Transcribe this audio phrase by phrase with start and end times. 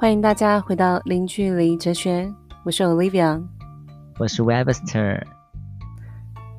[0.00, 2.32] 欢迎大家回到零距离哲学，
[2.62, 3.42] 我是 Olivia，
[4.20, 5.20] 我是 Webster。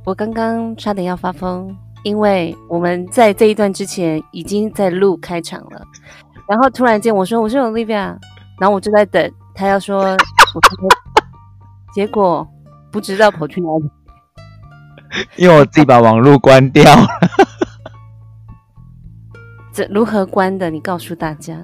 [0.03, 1.73] 我刚刚差点要发疯，
[2.03, 5.81] 因为我们在这一段之前已经在录开场了，
[6.49, 8.17] 然后突然间我说我是 Olivia，
[8.59, 10.17] 然后我就在等他要说，
[11.93, 12.45] 结果
[12.91, 13.89] 不知道跑去哪里，
[15.37, 17.07] 因为我自己把网络关掉了。
[19.71, 20.69] 这如何关的？
[20.69, 21.55] 你告诉大家。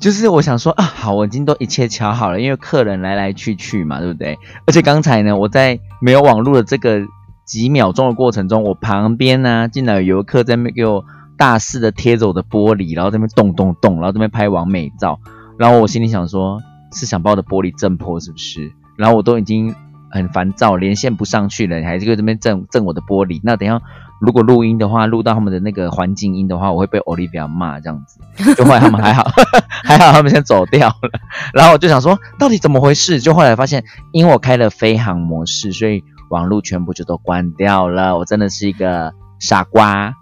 [0.00, 4.38] 就是我想说啊，好，我已经都一切瞧好了，因为客人来来去去嘛，对不对？
[4.66, 7.02] 而且刚才呢，我在没有网络的这个
[7.44, 11.04] 几秒钟的过程中，我旁边呢进来有游客在那给我
[11.36, 15.20] 大肆的贴着我的玻璃，然后在那边咚咚咚，然后这边拍完美照，
[15.58, 16.58] 然后我心里想说，
[16.94, 18.72] 是想把我的玻璃震破是不是？
[18.96, 19.74] 然后我都已经
[20.10, 23.82] 很烦躁，连线不上去了，你还在这边震震我的玻璃，那等下。
[24.20, 28.20] 如果录音的话，录到他们的那个环境音的话，我会被 Olivia 骂这样子。
[28.54, 29.26] 就后来他们还好，
[29.82, 31.10] 还好他们先走掉了。
[31.54, 33.20] 然后我就想说，到底怎么回事？
[33.20, 38.16] 就后来发现，因为我开了飞行模式，所以网络全部就都关掉了。
[38.18, 40.14] 我真的是一个傻瓜。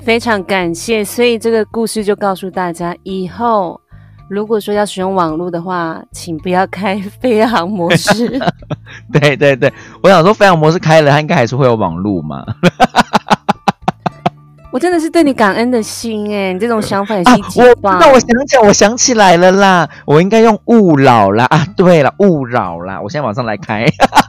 [0.00, 3.80] 非常感谢，所以这个故事就告诉大家，以后
[4.28, 8.38] 如果说要使用网络的话，请不要开飞行模式。
[9.12, 12.44] 对对对，我想说飞行模式开了，它应该还是会有网络嘛。
[14.72, 17.98] 我真的是对你感恩的心哎，你这种想法也是一级棒。
[17.98, 21.66] 那我想起来，我想起来了啦，我应该用勿扰啦 啊！
[21.76, 23.84] 对了，勿扰啦，我现在马上来开，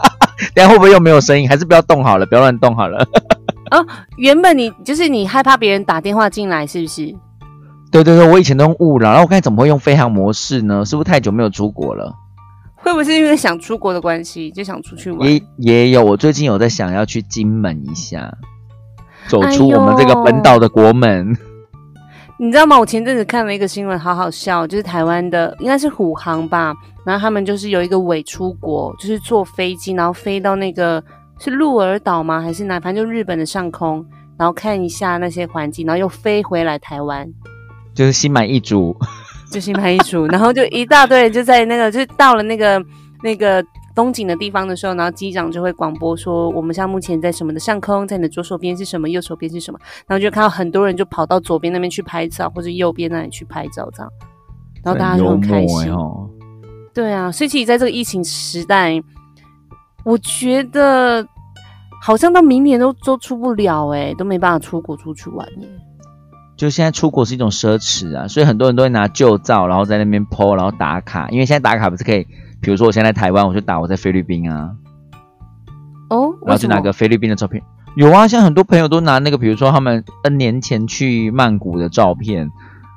[0.55, 1.47] 等下会不会又没有声音？
[1.47, 3.07] 还是不要动好了，不要乱动好了。
[3.69, 3.85] 哦，
[4.17, 7.15] 原本你就是你害怕别人打电话进来，是不是？
[7.91, 10.83] 对对对，我以前都用勿扰，然后我刚才怎么会用飞行模式呢？
[10.83, 12.15] 是不是太久没有出国了？
[12.77, 15.29] 会不会是因为想出国的关系，就想出去玩？
[15.29, 18.33] 也也有，我最近有在想要去金门一下。
[19.27, 21.35] 走出我们这个本岛的国门，
[22.37, 22.77] 你知道吗？
[22.77, 26.73] 我前阵子看了一个新闻，好好笑，就是台湾的应该是虎航吧，
[27.05, 31.01] 然后他们就是有一个伪出国，就是坐飞机，然后飞到那个
[31.39, 32.41] 是鹿儿岛吗？
[32.41, 32.79] 还是哪？
[32.79, 34.05] 反正就日本的上空，
[34.37, 37.27] 然后看一下那些环境，然后又飞回来台湾，
[37.93, 38.97] 就是心满意足，
[39.51, 42.83] 就心满意足，然后就一大堆就在那个，就到了那个
[43.23, 43.63] 那个。
[43.95, 54.11] 风景的地方的时候，然后机长就会广播说：“我们现在目前在什么的上空，在你的左手边是什么，右手边是什么。”然后就看到很多人就跑到左边那边去拍照，或者右边那里去拍照，这样，
[54.83, 55.91] 然后大家就很开心。
[55.91, 56.29] 哦
[56.93, 59.01] 对啊，所以其实在这个疫情时代，
[60.03, 61.25] 我觉得
[62.01, 65.69] 好像到明年都都出不了，哎，都没办法出国出去玩耶。
[66.57, 72.27] 就现在出国是一种奢侈啊，所以很多人都会拿旧照，然后在那边 po，然后打卡，因为现在打卡不是可以。
[72.61, 74.71] 比如说我现在台湾，我就打我在菲律宾啊，
[76.09, 77.61] 哦，然后就拿个菲律宾的照片。
[77.95, 82.49] 有啊，像很多朋友都拿那个，比如说他们 N 年前去曼谷的照片，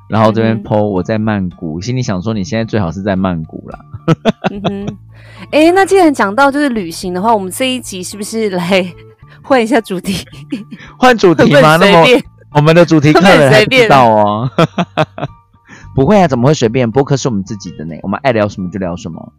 [0.08, 3.78] 然后这边 po 我在曼谷，心里想说你现在最好是在曼谷啦。
[4.50, 4.98] 嗯哼，
[5.50, 8.86] 哎，那既然讲到就是旅行的话，我们这一集是不是来
[9.42, 10.24] 换一下主题？
[10.96, 11.76] 换主题吗？
[11.80, 12.06] 那么
[12.52, 14.48] 我们的主题客人还知道哦。
[15.96, 16.88] 不会啊，怎么会随便？
[16.90, 19.32] 播客是我们自己的呢，我们爱聊什么就聊什么。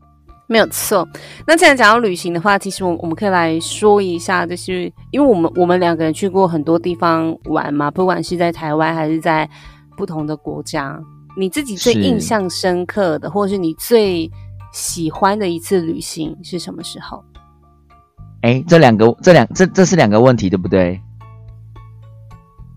[0.47, 1.07] 没有错。
[1.47, 9.49] 那既然讲到旅行的话，其实我我们可以来说一下，就是因为我们我们两个人去过很多地方玩嘛，不管是在台湾还是在
[9.97, 10.99] 不同的国家，
[11.35, 14.29] 你自己最印象深刻的，或者是你最
[14.71, 17.23] 喜欢的一次旅行是什么时候？
[18.41, 21.01] 哎，这两个，这两这这是两个问题，对不对？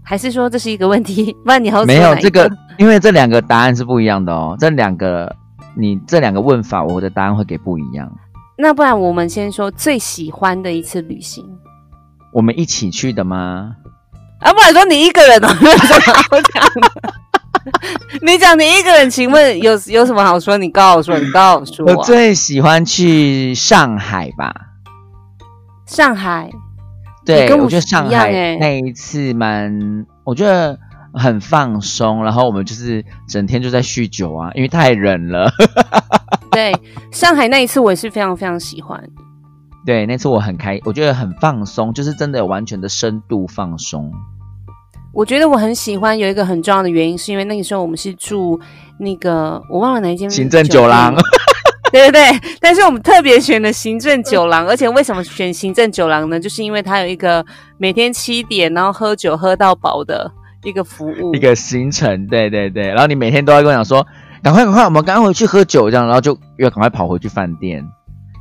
[0.02, 1.36] 还是说这是一个问题？
[1.44, 5.36] 不然你好没有这个，因为这两个答案是不一样的哦，这两个。
[5.78, 8.10] 你这两个问法，我的答案会给不一样。
[8.58, 11.46] 那不然我们先说最喜欢的一次旅行，
[12.32, 13.76] 我们一起去的吗？
[14.40, 17.14] 啊，不然说你一个人哦，没有什么好讲的。
[18.22, 20.58] 你讲你一个人，请问有有什么好说？
[20.58, 21.94] 你告诉我，你告诉我。
[21.94, 24.52] 我最喜欢去上海吧。
[25.86, 26.50] 上海，
[27.24, 30.76] 对，我觉得上海那一次蛮，我觉得。
[31.18, 35.50] 很放松，然后我们就是整天就在酗酒啊，因为太冷了。
[36.52, 36.72] 对，
[37.10, 39.02] 上海那一次我也是非常非常喜欢。
[39.84, 44.12] 对，那次我很开，我觉得很放松，就是真的有完全的深度放松。
[45.12, 48.60] 我觉得我很喜欢有一个很重要的原因，是因为那个时候我们是住
[48.98, 51.14] 那个我忘了哪一间行政酒廊。
[51.90, 56.38] 对对对，但是我们特别选了行政酒廊， 而且为什么选行政酒廊呢？
[56.38, 57.44] 就是因为它有一个
[57.78, 60.30] 每天七点然后喝酒喝到饱的。
[60.64, 64.06] 一个服务，一个行程，对对对，然后你每天都要跟我讲说，
[64.42, 67.86] 赶快赶快，我们赶快回去喝酒，这样，然后就要赶快跑回去饭店。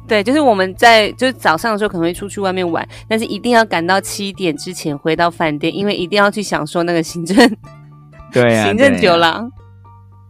[0.08, 7.36] 对，就是我们在就是早上的时候可能会出去外面玩，但是一定要赶到七点之前回到饭店，因为一定要去享受那个行政，
[8.32, 9.52] 对啊，行政酒廊。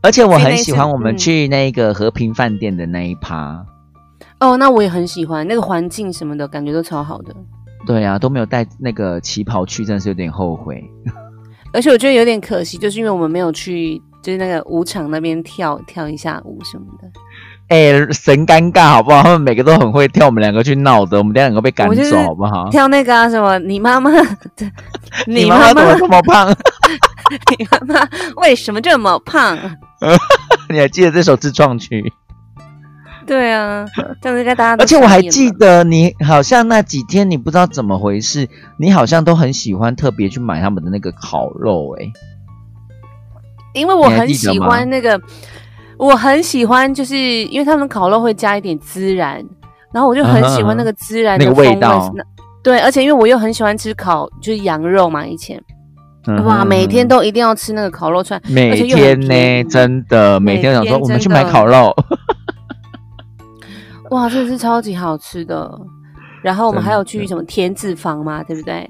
[0.02, 3.66] 而且我很喜欢我们嗯去那个和平饭店的那一趴。
[4.40, 7.36] 哦，那我也很喜欢那个环境什么的，感觉都超好的。
[7.86, 10.84] 对啊，都没有带那个旗袍去，真的是有点后悔。
[11.78, 17.08] 而且我觉得有点可惜，就是因为我们没有去，就是那个舞场那边跳跳一下舞什么的。
[17.68, 19.22] 哎、神尴尬好不好？
[19.22, 22.68] 他们每个都很会跳，我们两个去闹的，我们两个被赶走好不好？
[22.72, 24.10] 跳那个啊什么，你妈妈，
[25.28, 26.50] 你妈妈妈，怎么这么胖？
[27.60, 29.56] 你妈妈为什么这么胖？
[30.70, 32.12] 你还记得这首自创曲？
[33.28, 33.86] 对啊，
[34.22, 38.48] 这样应该大家而且我还记得你好像那几天你不知道怎么回事，
[38.78, 42.12] 你好像都很喜欢特别去买他们的那个烤肉、欸，
[43.74, 45.20] 因为我很喜欢那个，
[45.98, 49.44] 我很喜欢，就是因为他们烤肉会加一点孜然，
[49.94, 52.12] 然后我就很喜欢那个孜然的那个味道。
[52.64, 55.62] 对，而且因为我又很喜欢吃烤，就是羊肉嘛，以前。
[56.30, 61.96] 嗯哇，每天都一定要吃那个烤肉串，每天呢，真的每天想说我们去买烤肉，
[64.12, 65.72] 哇，真的是超级好吃的。
[66.44, 68.90] 然后我们还有去什么填脂肪嘛，对不对？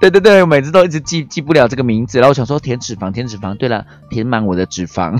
[0.00, 5.18] 对对对，我每次都一直记记不了这个名字，然后我想说填脂肪，填脂肪，对了，填满我的脂肪，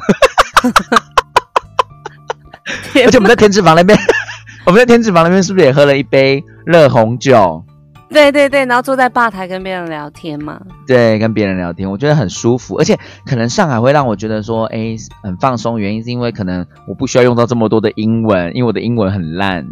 [2.94, 3.98] 而且我们在填脂肪那边，
[4.66, 7.64] 我们在填脂肪那边是不是也喝了一杯热红酒？
[8.08, 10.60] 对对对，然后坐在吧台跟别人聊天嘛。
[10.86, 19.66] 对，跟别人聊天，我觉得很舒服，而且可能上海会让我觉得说，哎，很放松，原因是因为可能我不需要用到这么多的英文，因为我的英文很烂。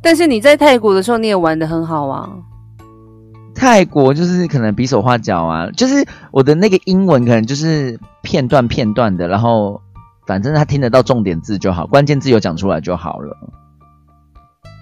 [0.00, 2.30] 但是你在泰国的时候，你也玩的很好啊。
[3.54, 9.80] 泰国就是可能比手画脚啊，就是我的那个英文可能就是片段片段的，然后
[10.26, 13.36] 反正他听得到重点字就好，关键字有讲出来就好了。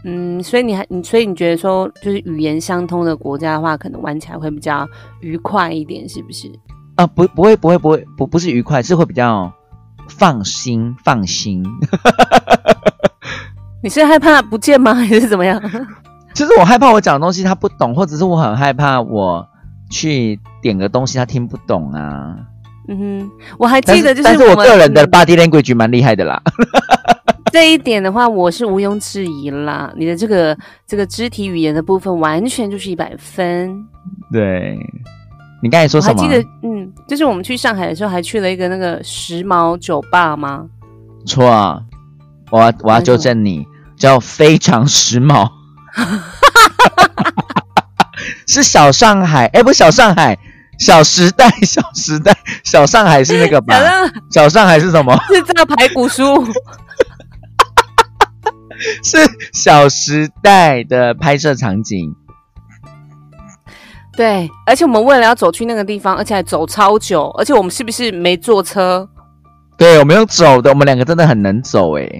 [0.05, 4.87] 嗯，所以你还你所以你觉得说，就是语言相通的国家的话，可能玩起来会比较
[5.21, 6.51] 愉快一点，是不是？
[6.97, 9.53] 啊，不，不会，不会，不会，不，不是愉快，是会比较
[10.09, 11.65] 放心，放心。
[13.83, 15.61] 你是害怕不见吗，还是怎么样？
[16.35, 19.47] 其 实我害怕我讲的东西他不懂，或者是我很害怕我
[19.91, 22.37] 去点个东西他听不懂啊。
[22.89, 26.43] 嗯哼，我还记得就是但是我个人的嗯 body language 蛮厉害的啦。
[27.53, 29.93] 这一点的话，我是毋庸置疑啦。
[29.97, 30.57] 你的这个
[30.87, 33.71] 这个肢体语言的部分，完全就是一百分。
[34.33, 34.79] 对，
[35.63, 36.15] 你刚才说什么？
[36.17, 40.67] 我还记得，嗯，就是我们去上海的时候，还去了一个那个时髦酒吧吗？
[41.27, 41.83] 错啊，
[42.51, 45.47] 我要我要纠正你，叫非常时髦，
[48.49, 50.39] 是小上海，哎，不是小上海，
[50.83, 53.73] 小时代，小时代，小上海是那个吧
[54.33, 55.17] 小上海是什么？
[55.29, 56.45] 是这个排骨酥。
[59.05, 59.17] 是
[59.53, 62.13] 小时代的拍摄场景。
[64.17, 69.09] 对，而且我们为了要走去那个地方，而且还走超久，而且我们是不是没坐车？
[69.79, 72.11] 对，我们用走的，我们两个真的很能走哎。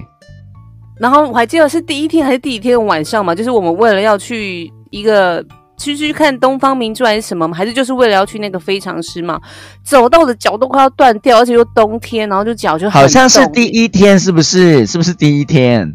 [1.01, 5.45] 然后我还记得是第一天还是第一天晚上嘛，就是我们为了要去一个
[5.83, 9.41] 去去看东方明珠还是什么吗，还是就是为了要去那个非常师嘛，
[9.85, 14.87] 走到我的脚都快要断掉，而且又冬天，然后就脚就好像是第一天，是不是？
[14.87, 15.93] 是不是第一天？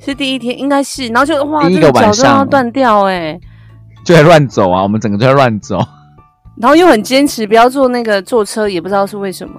[0.00, 3.38] 是第一天，应该是，然后就哇，这个脚个晚上都要断掉哎、
[4.04, 5.78] 就在乱走啊，我们整个就在乱走，
[6.60, 9.54] 然后又很坚持不要坐那个坐车，也不知道是为什么。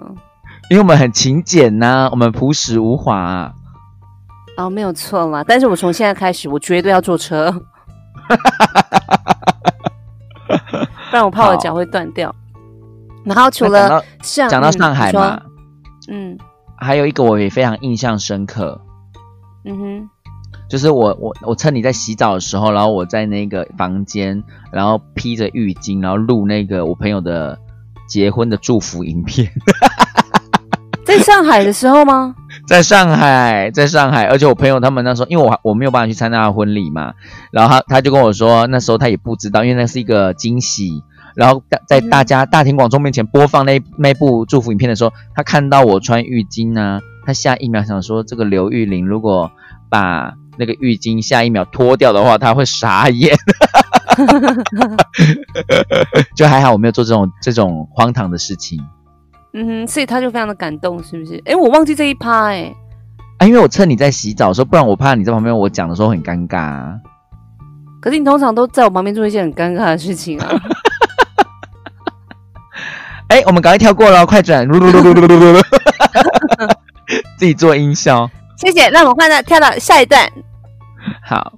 [0.69, 3.51] 因为我们很勤俭呐、我们朴实无华、啊。
[4.57, 7.53] 哦，没有错啦，但是我从现在开始，我绝对要坐车，
[11.09, 12.33] 不然我怕我的脚会断掉。
[13.25, 15.41] 然后除了那讲到上讲到上海嘛，
[16.09, 16.37] 嗯。
[16.81, 18.79] 还有一个我也非常印象深刻，
[19.65, 20.09] 嗯哼，
[20.69, 27.59] 就是我我我趁你在洗澡的时候，然后我在那个房间，然后披着浴巾，然后录那个我朋友的
[28.07, 29.51] 结婚的祝福影片，
[31.05, 32.33] 在上海的时候吗？
[32.69, 37.15] 在上海，在上海，而且我朋友他们那时候，因为我我没有办法去参加他婚礼嘛，
[37.51, 41.03] 然后他他就跟我说，那时候他也不知道，因为那是一个惊喜。
[41.33, 49.49] 然后大在大家大庭广众面前播放那那部祝福影片的时候，他看到我穿浴巾呢、他下一秒想说，这个刘玉玲如果
[49.89, 53.35] 把那个浴巾下一秒脱掉的话，他会傻眼。
[56.35, 58.79] 就还好我没有做这种这种荒唐的事情
[59.53, 61.41] 嗯哼，所以他就非常的感动，是不是？
[61.45, 62.73] 哎，我忘记这一趴哎。
[63.39, 66.93] 啊，因为我趁你在洗澡的时候，不然我怕你在旁边我讲的时候很尴尬、啊。
[68.01, 70.47] 可是你通常都在我旁边做一些很尴尬的事情啊。
[73.29, 74.67] 哎，我们赶快跳过了，快转，
[77.37, 78.29] 自己做音效。
[78.57, 80.29] 谢谢，那我们换到跳到下一段。
[81.23, 81.53] 好，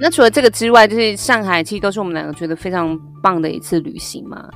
[0.00, 4.48] 那除了这个之外，就是上海其实都是我们两个觉得非常棒的一次旅行嘛。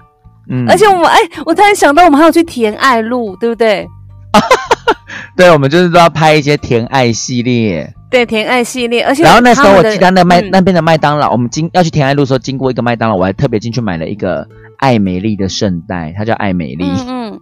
[0.48, 3.86] 嗯，而且我们哎，我突然想到，我们还有去甜爱路，对不对？
[5.36, 7.92] 对，我们就是都要拍一些甜爱系列。
[8.10, 14.46] 对，甜爱系列，而且然后那时候我记得那麦、嗯那边的麦当劳，我们经要去甜爱路的时候，经过一个麦当劳，我还特别进去买了一个
[14.78, 16.84] 爱美丽的圣代，它叫爱美丽。
[16.84, 17.40] 嗯嗯，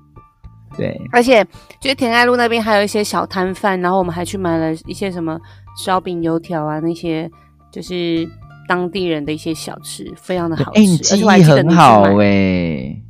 [0.76, 1.42] 对，而且
[1.80, 5.38] 就是甜爱路那边还有一些小摊贩，然后我们还去买了一些什么
[5.82, 7.28] 烧饼、油条啊，那些
[7.72, 8.28] 就是
[8.68, 10.78] 当地人的一些小吃，非常的好吃。
[10.78, 13.02] 哎、你而记忆且我还记得你去很好买哎、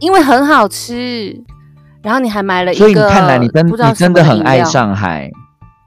[0.00, 1.42] 因为很好吃。
[2.02, 5.30] 然后你还买了一个，所以你看来你真你真的很爱上海，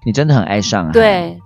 [0.03, 1.39] 你真的很爱上海。，对，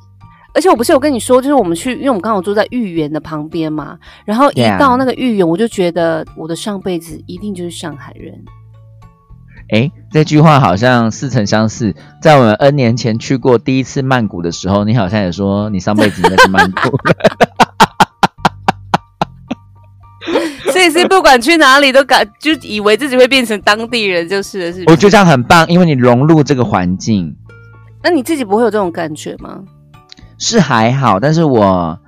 [0.53, 8.33] 而且我不是有跟你说，就是我们去，因为我们刚好住在豫园的旁边嘛，然后一到那个豫园，我就觉得我的上辈子一定就是上海人。
[9.71, 16.97] 哎，这句话好像似曾相识，在我们 N 年前去过第一次曼谷的时候，你好像也说你上辈子应该是曼谷。
[20.72, 24.84] 所以是不管去哪里都感就以为自己会变成当地人，就是了，是？
[24.88, 27.36] 我觉得这样很棒，因为你融入这个环境
[28.03, 29.60] 那你自己不会有这种感觉吗？
[30.38, 32.00] 是还好，但是我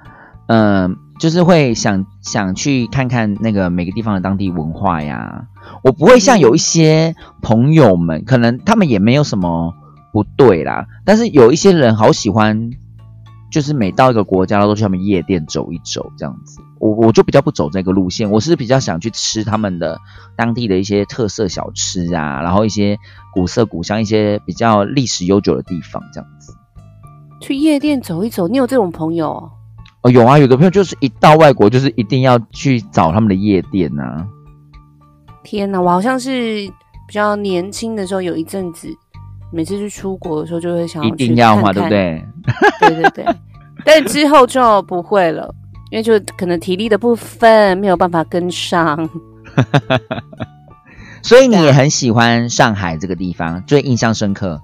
[0.47, 5.45] 嗯、就是会想想去看看那个每个地方的当地文化呀。
[5.83, 9.73] 我不会像有一些朋友们，可能他们也没有什么
[10.11, 12.71] 不对啦，但是有一些人好喜欢，
[13.53, 16.59] 就是每到一个国家都去他们夜店走一走这样子。
[16.79, 19.99] 我我就比较不走这个路线，我是比较想去吃他们的
[20.35, 22.97] 当地的一些特色小吃啊，然后一些
[23.31, 26.55] 古色古香、一些比较历史悠久的地方这样子。
[27.39, 29.51] 去夜店走一走，你有这种朋友哦？
[30.01, 34.27] 哦，有啊，有的朋友就是一到外国，就是一定要去找他们的夜店啊。
[35.43, 36.67] 天哪，我好像是
[37.07, 38.87] 比较年轻的时候，有一阵子
[39.53, 41.89] 每次去出国的时候，就会想一要去定要嘛，对不？
[41.89, 42.25] 对？
[42.81, 43.25] 对对对，
[43.85, 45.53] 但之后就不会了，
[45.91, 49.09] 因为就可能体力的部分没有办法跟上。
[51.21, 54.59] 所以你也很喜欢上海这个地方，最印象深刻。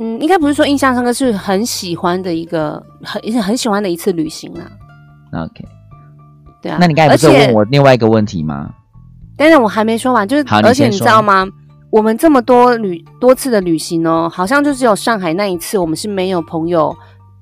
[0.00, 5.42] 嗯，应该不是说印象深刻，是很喜欢的一个很很喜欢的一次旅行啊。
[5.44, 5.64] OK，
[6.62, 8.70] 对啊，那你刚才不是问我另外一个问题吗？
[9.36, 11.46] 但是我还没说完，就是而且你知道吗？
[11.90, 16.94] 我们这么多旅多次的旅行哦，好像就只有上海那一次，我们是没有朋友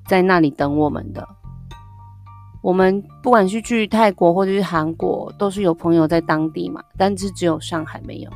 [0.07, 1.27] 在那里等我们的。
[2.61, 8.29] 我们不管是去泰国或者是韩国，都是有朋友在当地嘛，但是只有上海没有。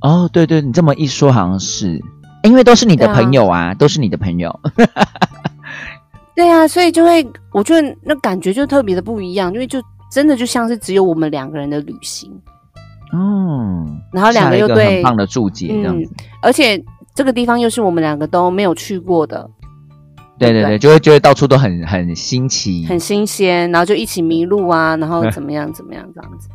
[0.00, 2.00] 哦，对对，你这么一说好像是，
[2.42, 4.60] 因为都是你的朋友啊，都是你的朋友。
[6.34, 12.30] 对啊，所以就会我觉得那感觉就特别的不一样，因为就真的就像是只有我们两个人的旅行，
[13.12, 16.10] 哦，然后两个个又对很棒的注解，这样子。
[16.42, 16.82] 而且
[17.14, 19.48] 这个地方又是我们两个都没有去过的，
[20.38, 22.84] 对对对对，就会觉得到处都很很新奇。
[22.86, 26.48] 很新鲜，然后就一起迷路啊，然后 怎么样怎么样这样子。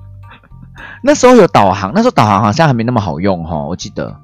[1.04, 4.16] 那时候有导航，那时候导航好像还没那么好用哈，我记得。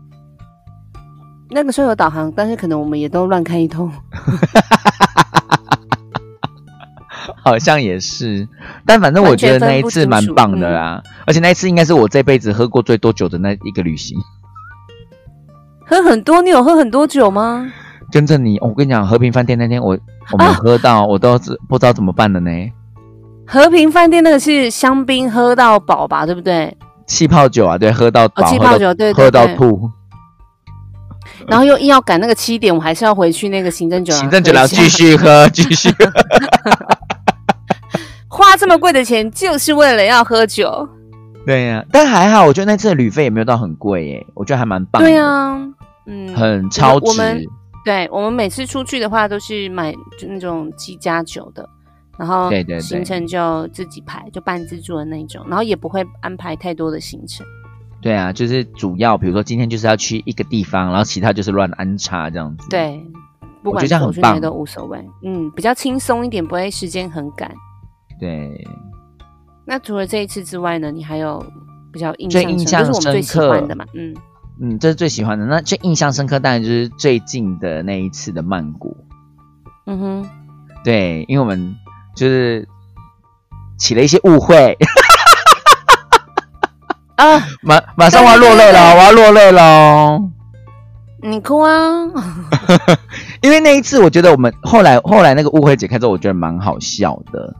[1.50, 3.90] 那个时候有导航，但是可能我们也都乱开一通。
[7.48, 8.48] 好像也是，
[8.86, 14.18] 但反正我觉得那一次蛮棒的啦，而且那一次应该是我这辈子喝过最多酒的那一个旅行。
[15.86, 17.72] 喝很多，你有喝很多酒吗？
[18.12, 19.98] 跟着你，哦我跟你讲，和平饭店那天我
[20.32, 22.52] 我们喝到，我都是不知道怎么办了呢。
[23.46, 26.76] 和平饭店那个是香槟喝到饱吧，对不对？
[27.06, 29.32] 气泡酒啊，对，喝到饱，哦，气喝到泡酒，对喝。
[29.32, 29.90] 到吐。
[31.48, 34.20] 然后又硬要赶那个七点，我还是要回去那个行政酒廊。
[34.20, 34.90] 行政酒廊继。
[34.90, 36.12] 续喝，继续喝。
[38.68, 40.88] 花这么贵的钱，就是为了要喝酒。
[41.46, 45.08] 对呀、但还好，我觉得那次的旅费也没有到很贵耶，我觉得还蛮棒的。
[45.08, 45.58] 对啊，
[46.06, 47.06] 嗯，很超值。
[47.08, 47.42] 我们
[47.86, 51.68] 对我们每次出去的话，都是买就那种七加酒的，
[52.18, 57.48] 然后对对对行程就自己排，就半自助的那种，然后也不会安排太多的行程。
[58.02, 62.68] 对啊，就是主要，比如说今天就是要去一个地方，然后其他就是乱安插这样子。
[62.70, 63.02] 对，
[63.64, 67.50] 不管我觉得这样很棒都无所谓，嗯，比较轻松一点，不会时间很赶。
[68.20, 68.68] 对，
[69.66, 71.46] 那除了这一次之外呢，你还有
[71.92, 74.16] 比较印象深最印象就是我们最喜深刻欢的嘛，嗯，
[74.62, 75.46] 嗯，这是最喜欢的。
[75.46, 78.98] 那最印象深刻，当然就是最近的那一次的曼谷。
[79.86, 80.30] 嗯哼，
[80.84, 81.76] 对，因为我们
[82.16, 82.68] 就是
[83.78, 84.76] 起了一些误会，
[87.16, 90.20] 啊， 马马上我要落泪了，我要落泪了。
[91.22, 91.72] 你哭啊，
[93.42, 97.56] 因为那一次，我觉得我们后来后来那个误会解开之后，我觉得蛮好笑的，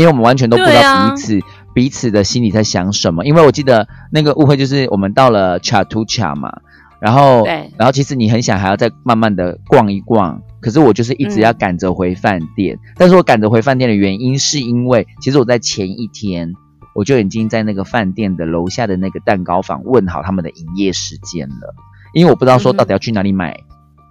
[0.00, 1.38] 因为我们完全都不知道彼此、
[1.74, 3.24] 彼此的心里在想什么。
[3.24, 6.60] 因为我记得那个误会就是我们到了 Chatucha 嘛，
[7.00, 12.78] 然后对然后其实你很想还要再慢慢的逛一逛，可是我就是一直嗯要赶着回饭店。
[12.96, 16.54] 但是我赶着回饭店的原因是因为，其实我在前一天
[16.94, 21.74] 我就已经在那个饭店的楼下的那个蛋糕房问好他们的营业时间了，
[22.14, 23.60] 因为我不知道说到底要去哪里买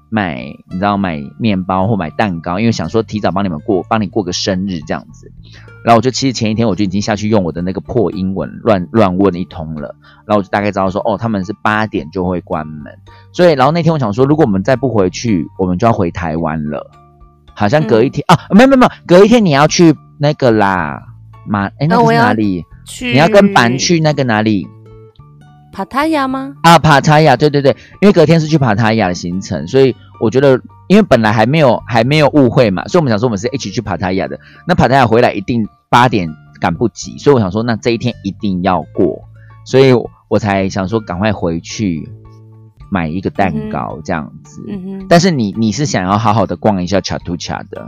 [0.09, 0.37] 买，
[0.69, 5.31] 你知道买面包或买蛋糕，因为想说提早帮你们过，帮你过个生日这样子。
[5.83, 9.95] 然后我就其实前一天我就已经下去用我的那个破英文乱乱问一通了，
[10.25, 12.97] 然后我就大概知道说，哦，他们是八点就会关门，
[13.31, 16.89] 所以然后那天我想说，如果我们再不回去，我们就要回台湾了。
[17.53, 21.01] 好像隔一天啊，没有没有没有，隔一天你要去那个啦，
[21.45, 22.63] 马哎，那是哪里？
[22.85, 24.65] 去你要跟板去那个哪里？
[25.73, 26.53] 帕塔亚吗？
[26.63, 34.37] 啊，帕塔亚，对对对，因为隔天是去帕塔亚的行程，所以我觉得，因为本来还没有还没有误会嘛，所以我们想说我们是一起去帕塔亚的。
[34.67, 36.27] 那帕塔亚回来一定八点
[36.59, 39.21] 赶不及，所以我想说，那这一天一定要过，
[39.65, 39.93] 所以
[40.27, 42.11] 我才想说赶快回去。
[42.91, 44.63] 买一个蛋糕这样子，
[45.07, 47.87] 但是你你是想要好好的逛一下卡图卡的，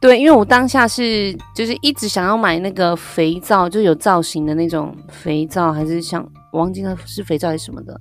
[0.00, 7.96] 对，因为我当下是就是一直想要买那个肥皂，就有造型的那种肥皂，还是想我忘记了是肥皂还是什么的，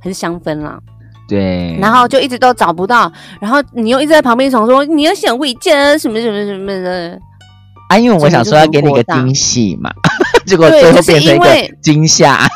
[0.00, 0.80] 还是香氛啦，
[1.28, 7.20] 对，然后就一直都找不到，然后你又一直在旁边想说你要想回家什么什么什么的，
[7.90, 9.90] 啊，因为我想说要给你个惊喜嘛，
[10.46, 12.48] 结果最后变成一个惊吓。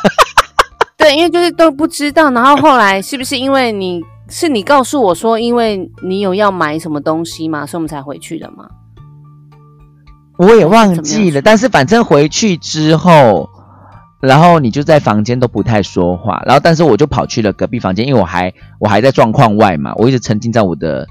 [0.97, 8.65] 对，因为就是都不知道，然后后来是不是因为你是你告诉我说，因为你有要买什么东西嘛，所以我们才回去的嘛？
[10.37, 13.47] 我也忘记了，但是反正回去之后，
[14.27, 21.05] 然后你就在房间都不太说话，然后但是我就跑去了隔壁房间，因为我还我还在状况外嘛，我一直沉浸在我的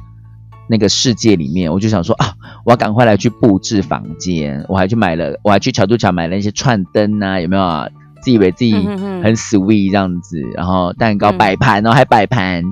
[0.69, 7.63] 那个世界里面，我就想说啊，我要赶快来去布置房间，我还去买了，我还去桥渡桥买了一些串灯啊，有没有？
[7.63, 7.89] 啊？
[8.23, 12.63] 自以为自己很 sweet 这样子，然后蛋糕摆盘，然后还摆盘，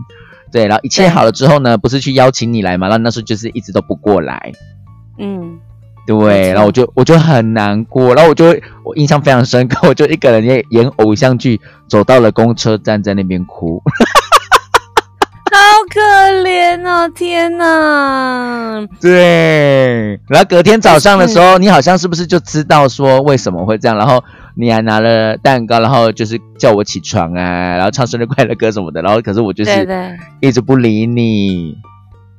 [0.53, 2.87] 对，然后一切好了之后呢，不是去邀请你来嘛？
[2.87, 4.53] 然后那时候就是一直都不过来，
[5.19, 5.59] 嗯，
[6.07, 8.47] 对，然后我就我就很难过，然后我就
[8.85, 13.83] 我印象非常深刻，我就一个人演演偶像剧，走到了公车站，在那边哭。
[15.53, 15.59] 好
[15.93, 16.01] 可
[16.45, 17.09] 怜哦！
[17.09, 20.19] 天哪，对。
[20.29, 23.99] 然后隔天早上的时候，你好像是不是就知道说为什么会这样？
[23.99, 24.23] 然后
[24.55, 29.03] 你还拿了蛋糕，然后就是叫我起床啊，然后唱生日快乐歌什么的。
[29.03, 29.89] 然后可是我就是
[30.41, 31.77] 一直不理你。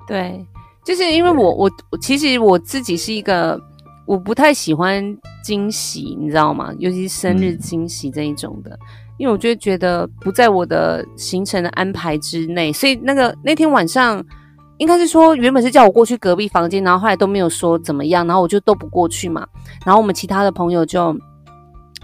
[0.08, 0.46] 对，
[0.84, 3.60] 就是因为我我其实我自己是一个
[4.06, 5.04] 我不太喜欢
[5.44, 6.74] 惊喜，你知道吗？
[6.80, 8.78] 尤其是生日惊喜这一种的。
[9.18, 14.24] 因为我就觉得不在我的行程的安排之内，所以那个那天晚上
[14.80, 19.46] 应该是说原本是叫我过去隔壁房间，然后后来都没有说怎么样，然后我就都不过去嘛。
[19.86, 21.16] 然后我们其他的朋友就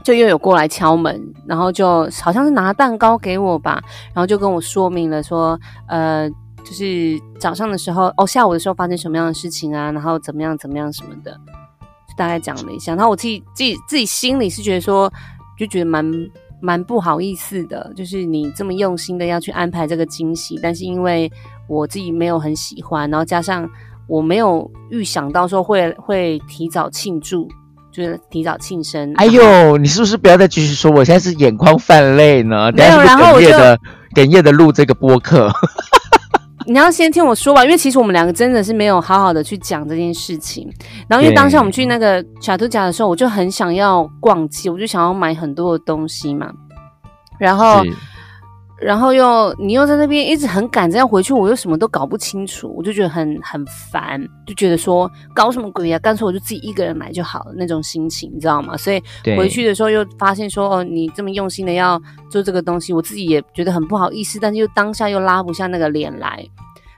[0.03, 3.81] 就又有过来敲门，然后就好像是拿蛋糕给我吧，
[4.13, 6.29] 然后就跟我说明了说，呃，
[6.67, 11.31] 就是早上的时候哦，下午的时候发生什么样的事情啊，然后怎么样怎么样什么的，
[11.81, 12.93] 就大概讲了一下。
[12.95, 15.11] 然后我自己自己自己心里是觉得说，
[15.57, 16.05] 就觉得蛮。
[16.59, 21.31] 蛮不好意思的，就是你这么用心的要去安排这个惊喜，但是因为
[21.67, 23.69] 我自己没有很喜欢，然后加上
[24.07, 27.47] 我没有预想到说会会提早庆祝，
[27.91, 29.13] 就是提早庆生。
[29.17, 30.89] 哎呦，你是不是不要再继续说？
[30.89, 32.71] 我现在是眼眶泛泪呢。
[32.71, 33.49] 没有，然后我就
[34.15, 35.51] 哽咽的录这个播客。
[36.67, 40.71] 你要先听我说吧，因为其实我们两个真的是没有好好的去讲这件事情。
[41.07, 46.51] 然后因为当下我们去那个小兔家的时候，我就很想要逛街，我就想要买很多的东西嘛。
[47.39, 47.83] 然后。
[48.79, 58.77] 然后又你又在那边一直很赶着要回去，我又什么都搞不清楚，我就觉得很很烦，就觉得说搞什么鬼啊，干脆我就自己一个人来就好了那种心情，你知道吗？
[58.77, 59.01] 所以
[59.35, 66.45] 回去的时候又发现说哦，你这么用心的要做这个东西，我自己也觉得很不好意思，但是又当下又拉不下那个脸来。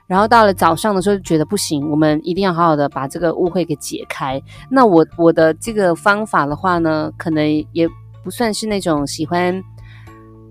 [0.06, 4.42] 然后到了早上的时候就觉得不行，我们一定要好好的把这个误会给解开。
[4.68, 7.88] 那我我的这个方法的话呢，可能也
[8.22, 9.62] 不算是那种喜欢。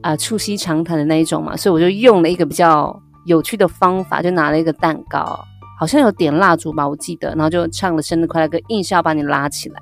[0.01, 5.39] 啊，促膝长谈的那一种嘛，所以我就用了一个比较有趣的方法，就拿了一个蛋糕，
[5.79, 9.75] 好像有点蜡烛吧，我记得，然后就唱了生日快乐歌，硬是要把你拉起来。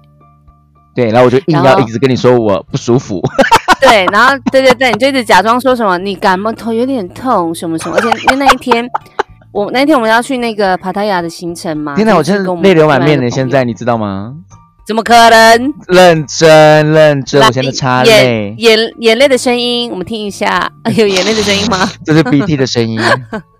[0.95, 3.21] 对，然后我就硬要一直跟你说我不舒服。
[3.79, 8.83] 对，然后对对对，你就一直假装说什么你感冒头有点痛什么什么，而且因为那一天
[9.51, 14.33] 我那天我们要去那个帕塔亚的行程嘛，天哪，我真的泪流满面的，现在你知道吗？
[14.87, 15.73] 怎么可能？
[15.89, 21.85] 认真认真，我现在擦泪，眼眼泪的声音，我们听一下， 有眼泪的声音吗？
[22.05, 22.97] 这是鼻涕的声音，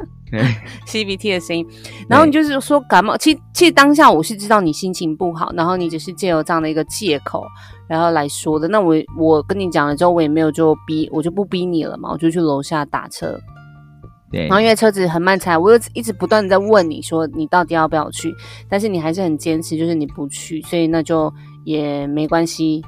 [0.88, 1.68] 吸鼻涕的声音。
[2.08, 7.46] 然后你就是说感冒，其实其实当下我是知道你心情不好，然后你只是借由这样的一个借口，
[7.90, 8.70] 然后来说的。
[8.70, 13.38] 那我我跟你讲了之后，我也没有就逼，我就不逼你了嘛，我就去楼下打车。
[14.32, 18.34] 然后因为车子很慢才，我又一直不断的在问你说你到底要不要去，
[18.68, 22.84] 但是你还是很坚持，就是你不去，所以那就也没关系，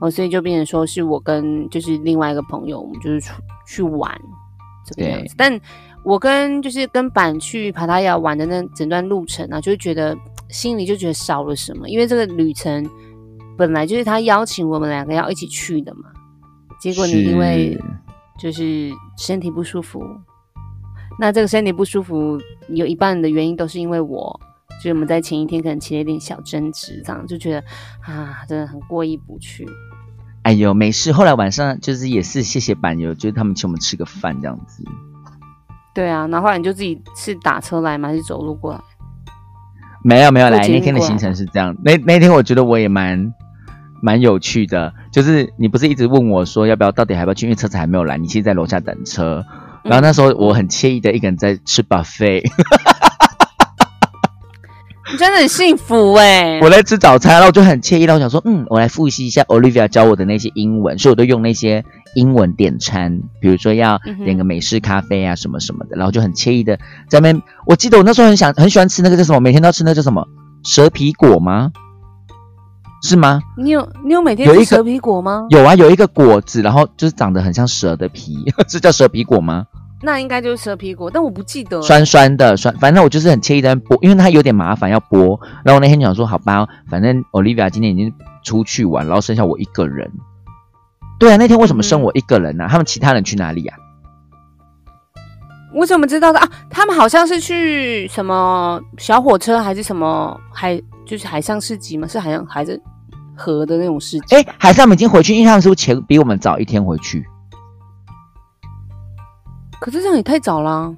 [0.00, 3.32] 哦，所以就变成说是我跟就是另外一个朋友，我们就是出
[3.66, 4.14] 去玩
[4.86, 5.34] 这个样子。
[5.38, 5.58] 但
[6.04, 10.16] 我跟就是跟板去帕塔亚玩的那整段路程啊，就觉得
[10.50, 12.86] 心里就觉得少了什么，因为这个旅程
[13.56, 16.10] 本来就是他邀请我们两个要一起去的嘛，
[16.80, 17.78] 结果你因为
[18.38, 20.02] 就是身体不舒服，
[21.22, 24.40] 那这个身体不舒服有一半的原因都是因为我。
[24.80, 27.60] 所以我们在前一天可能起了一点小争执，这样就觉得
[28.00, 29.64] 啊，真的很过意不去。
[30.42, 31.12] 哎呦，没事。
[31.12, 34.82] 后来晚上就是也是谢谢板友，就是他们请我们吃个饭这样子。
[35.94, 38.08] 对啊，然后后来你就自己是打车来吗？
[38.08, 38.80] 还是走路过来？
[40.02, 41.76] 没有没有来，那天的行程是这样。
[41.84, 43.32] 那那天我觉得我也蛮
[44.00, 49.44] 蛮有趣的，就是你不是一直问我说要不要到底还要不要去，因为车子还没有来，你其实在楼下等车。
[49.84, 52.50] 然后那时候我很惬意的一个人在吃 buffet 你。
[55.18, 56.58] 真的很幸福哎！
[56.62, 66.78] 我在吃早餐，然后我就很惬意，然后我想说，嗯，我来复习一下 Olivia 教我的那些英文，所以我都用那些英文点餐，比如说要点个美式咖啡啊什么什么的，然后就很惬意的
[67.10, 67.42] 在那边。
[67.66, 70.26] 我记得我那时候很想很喜欢吃那个叫什么，每天都要吃那个叫什么
[70.64, 71.72] 蛇皮果吗？
[73.02, 73.42] 是吗？
[73.58, 75.46] 你有你有每天吃蛇皮果吗？
[75.50, 78.34] 有啊，有一个果子，然后就是长得很像蛇的皮，
[78.66, 79.66] 是叫蛇皮果吗？
[80.02, 81.80] 那应该就是蛇皮果，但我不记得。
[81.80, 85.38] 酸酸的，酸，反正我就是很惬意在剥，因为它有点麻烦要剥。
[85.64, 88.12] 然后我那天就想说，好吧，反正 Olivia 今天已经
[88.42, 90.10] 出去玩，然后剩下我一个人。
[91.20, 92.66] 对啊，那天为什么剩我一个人呢？
[92.68, 93.74] 他们其他人去哪里呀？
[95.72, 96.50] 我怎么知道的啊？
[96.68, 102.08] 他们好像是去什么小火车，还是什么海，就是海上市集吗？
[102.08, 102.78] 是海上还是
[103.36, 104.34] 河的那种市集？
[104.34, 107.24] 哎，海上已经回去，因为他们是不是前比我们早一天回去？
[109.82, 110.94] 可是这样也太早了，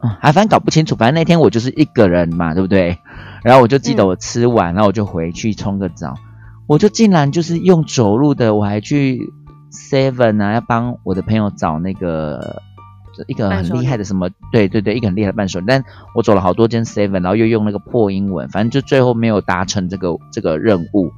[0.00, 0.96] 啊，还反正搞不清楚。
[0.96, 2.96] 反正那天我就是一个人嘛，对不对？
[3.44, 6.14] 然后我就记得我吃完，然后我就回去冲个澡，
[6.66, 9.30] 我就竟然就是用走路的，我还去
[9.70, 12.62] Seven 啊，要帮我的朋友找那个
[13.26, 15.60] 一个很厉害的什么，对对对，一个很厉害的伴手。
[15.66, 15.84] 但
[16.14, 21.12] 我走了好多间 Seven，然后又用那个破英文，反正就最后没有达成这个这个任务。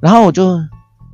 [0.00, 0.60] 然后我就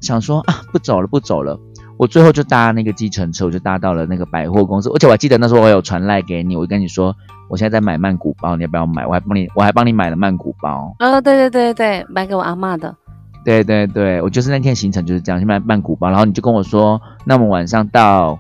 [0.01, 1.61] 想说啊，不走了，不走了。
[2.01, 7.15] 我最后就搭那个计程车，我就搭到了那个百货公司，而且我还记得那时候我有传赖给你，我跟你说
[7.51, 9.07] 我现在在买曼谷包，你要不要买？
[9.07, 10.97] 我还帮你，我还帮你买了曼谷包。
[10.99, 12.97] 呃，对对对对买给我阿妈的。
[13.45, 18.39] 对对对，我就是那天行程就是这样，去买曼谷包，然后你就跟我说，那我们晚上到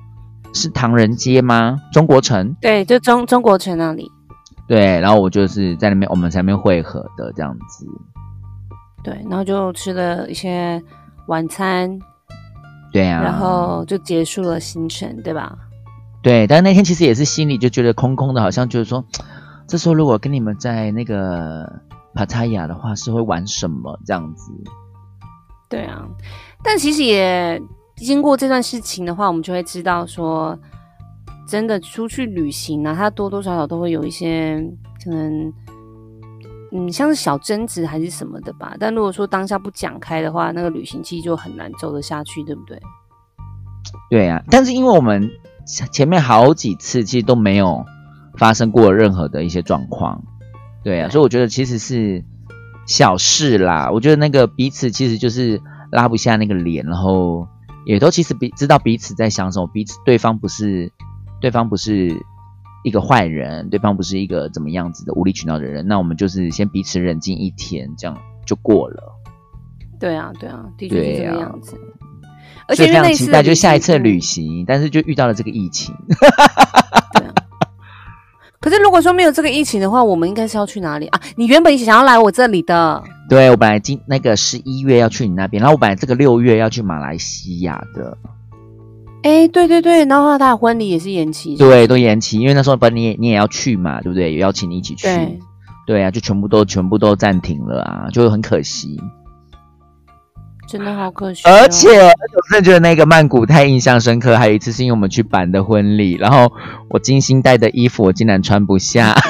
[0.54, 1.76] 是唐人街吗？
[1.92, 2.56] 中国城？
[2.62, 4.10] 对，就中中国城那里。
[4.66, 7.86] 对，然后我就是在那边，我们在那边汇合的这样子。
[9.04, 10.82] 对，然后就吃了一些
[11.26, 11.98] 晚餐。
[12.92, 15.56] 对呀，然后就结束了行程，对吧？
[16.22, 19.04] 对，但是那天其实也是心里就觉得空空的，好像就是说，
[19.66, 21.80] 这时候如果跟你们在那个
[22.14, 24.52] 帕塔亚的话，是会玩什么这样子？
[25.68, 26.04] 对啊，
[26.62, 27.60] 但其实也
[27.96, 30.58] 经过这段事情的话，我们就会知道说，
[31.46, 34.62] 真的出去旅行呢，它多多少少都会有一些
[35.04, 35.52] 可能。
[36.72, 38.76] 嗯，像是小争执还是什么的吧。
[38.78, 42.80] 但如果说当下不讲开的话，那个旅行期就很难走得下去，对不对？
[44.08, 44.42] 对啊。
[44.50, 45.30] 但是因为我们
[45.66, 47.84] 前面好几次其实都没有
[48.36, 50.22] 发生过任何的一些状况，
[50.84, 52.24] 对啊，所以我觉得其实是
[52.86, 53.90] 小事啦。
[53.92, 57.48] 我觉得那个彼此其实就是拉不下那个脸，然后
[57.84, 60.92] 也都其实彼知道彼此在想什么，彼此对方不是
[61.40, 62.24] 对方不是。
[62.82, 68.16] 一个坏人，对方不是一个怎么样子的无理取闹的人，那我们就是先彼此冷静一天，这样
[68.46, 69.12] 就过了。
[69.98, 71.78] 对啊，对啊，的确是这个样子。
[72.66, 75.94] 而且非常期待就下一次旅行，但是就遇到了这个疫情。
[76.08, 77.34] 对啊。
[78.60, 81.20] 可是如果说没有这个疫情的话，我们应该是要去哪里啊？
[81.36, 83.02] 你原本想要来我这里的。
[83.28, 88.16] 对，我本来今那个十一月要去你那边，然后我本来这个六月要去马来西亚的。
[89.22, 94.32] 哎，对对对，然后他的婚礼也是延期，对，都延期，因为那时候本你也你也要去嘛，对不对？
[94.32, 95.06] 也邀请你一起去，
[95.86, 98.98] 对啊，就全部都全部都暂停了啊，就很可惜，
[100.66, 101.42] 真的好可 惜。
[101.44, 102.12] 而且我
[102.50, 106.50] 真的觉得那个曼谷太印象深刻，还有一次是因为我们去板的婚礼，然后
[106.88, 109.14] 我精心带的衣服我竟然穿不下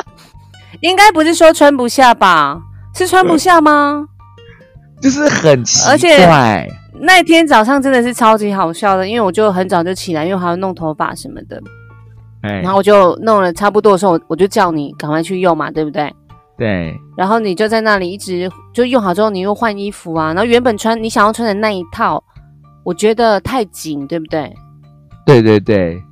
[0.80, 2.60] 应该不是说穿不下吧？
[2.94, 4.06] 是穿不下吗？
[5.02, 6.68] 就是很奇怪。
[7.00, 11.60] 那天早上真的是超级好笑的，因为我就很早就起来，因为还要弄头发什么的。
[12.42, 16.12] 哎，然后我就弄了差不多的时候，我就叫你赶快去用嘛，对不对？
[16.56, 16.94] 对。
[17.16, 20.28] 然后你就在那里一直就用好之后，你又换衣服啊。
[20.28, 22.22] 然后原本穿你想要穿的那一套，
[22.84, 24.52] 我觉得太紧，对不对？
[25.26, 26.02] 对对对。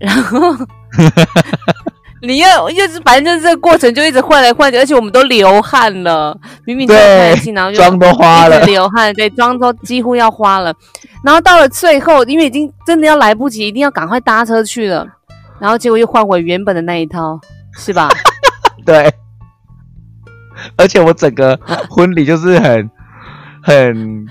[0.00, 0.38] 然后
[2.22, 10.74] 你要又是反正就是这个过程就一直换来换去，而且我们都流汗了，明明就开心，然后就妆都花了，流汗，对，妆都几乎要花了。
[11.24, 15.06] 然后到了最后，因为已经真的要来不及，一定要赶快搭车去了，
[15.60, 17.38] 然后结果又换回原本的那一套，
[17.76, 18.08] 是吧？
[18.84, 19.12] 对。
[20.76, 22.90] 而且我整个婚礼就是很
[23.62, 24.26] 很。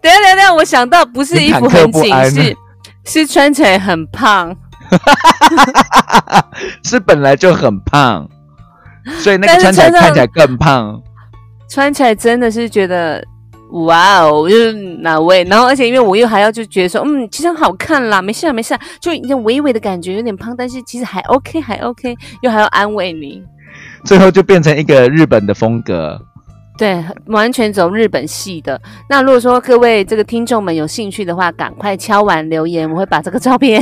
[0.00, 2.56] 等下等下，我想到不是衣服很紧，是
[3.04, 4.54] 是穿起来很胖，
[6.84, 8.28] 是本来就很胖，
[9.18, 11.00] 所以那个穿起来看起来更胖。
[11.68, 13.24] 穿起来真的是觉得
[13.72, 15.42] 哇哦，就是哪位？
[15.44, 23.42] 然后而且因为我又还要就觉得说，嗯，其实好看啦，没事啊没事，就一种微微的感觉，有点胖，但是其实还 OK，还 OK，又还要安慰你，
[24.04, 26.20] 最后就变成一个日本的风格。
[26.76, 28.80] 对，完全走日本系的。
[29.08, 33.80] 那如果说各位这个听众们有兴趣的话，赶快敲完留言，我会把这个照片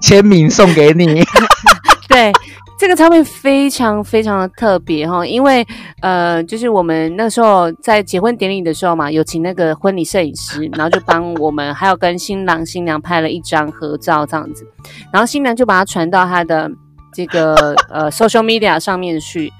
[0.00, 1.22] 签名送给你。
[2.08, 2.32] 对，
[2.78, 5.66] 这个唱片非常非常的特别哈，因为
[6.00, 14.66] 呃，就是我们那时候在结婚典礼的时候嘛，有请那个婚礼摄影师，然后就帮我们还有跟新郎新娘拍了一张合照这样子，
[15.12, 16.70] 然后新娘就把它传到他的
[17.12, 19.52] 这个呃 social media 上面去。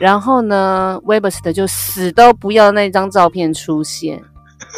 [0.00, 4.18] 然后呢 w e b s 的就死都不要那张照片出现，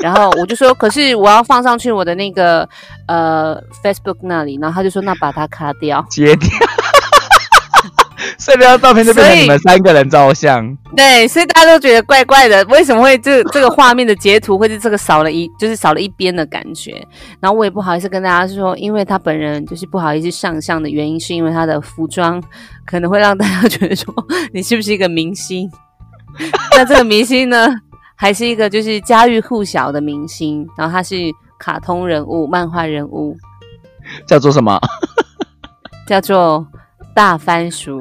[0.00, 2.68] 然后我就说，可是我要放上去我的那个
[3.06, 6.48] 呃 Facebook 那里，然后他就说，那把它卡掉， 截掉。
[8.38, 10.76] 所以那张照片就变成你们三个人照相。
[10.96, 17.06] 对，所以大家都觉得怪怪的，为什么会这这个画面的截图会是这个少了一，就是少了一边的感觉？
[17.40, 22.42] 然后我也不好意思跟大家说，因为他本人就是不好意思上相的原因，是因为他的服装
[22.84, 24.12] 可能会让大家觉得说
[24.52, 25.70] 你是不是一个明星？
[26.76, 27.68] 那这个明星呢，
[28.22, 31.16] 还是一个就是家喻户晓的明星，然后他是
[31.58, 33.36] 卡通人物、漫画人物，
[34.28, 34.78] 叫做什么？
[36.06, 36.64] 叫做
[37.16, 38.00] 大番薯。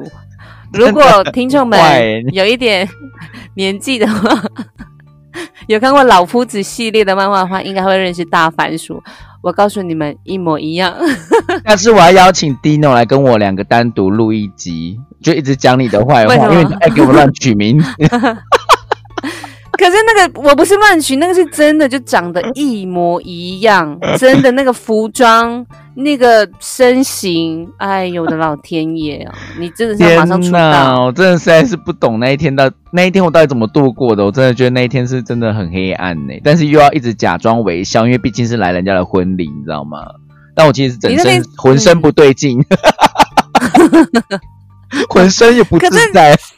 [0.72, 1.76] 如果听众们
[2.32, 2.88] 有一点
[3.56, 4.40] 年纪的话，
[5.66, 9.02] 有看过老夫子系列的漫画的话，应该会认识大番薯。
[9.42, 10.94] 我告诉你们，一模一样。
[11.66, 17.82] 但是我要邀请 Dino 来跟我两个单独录一集，就一直讲你的坏话，因为你爱给我乱取名。
[19.82, 25.66] 可是那个我不是乱取，那个是真的，就长得一模一样，真的那个服装。
[25.94, 29.34] 那个身形，哎呦我的老天爷啊！
[29.58, 34.24] 你真的是马上出道，我真的实在是不懂那一天到那一天我到底怎么度过的。
[34.24, 39.98] 我真的觉得那一天是真的很黑暗呢，但是又要一直假装微笑，因为毕竟是来人家的婚礼，你知道吗？
[40.56, 42.58] 但我其实整身浑身不对劲，
[45.10, 46.34] 浑身也不自在。
[46.34, 46.52] 可是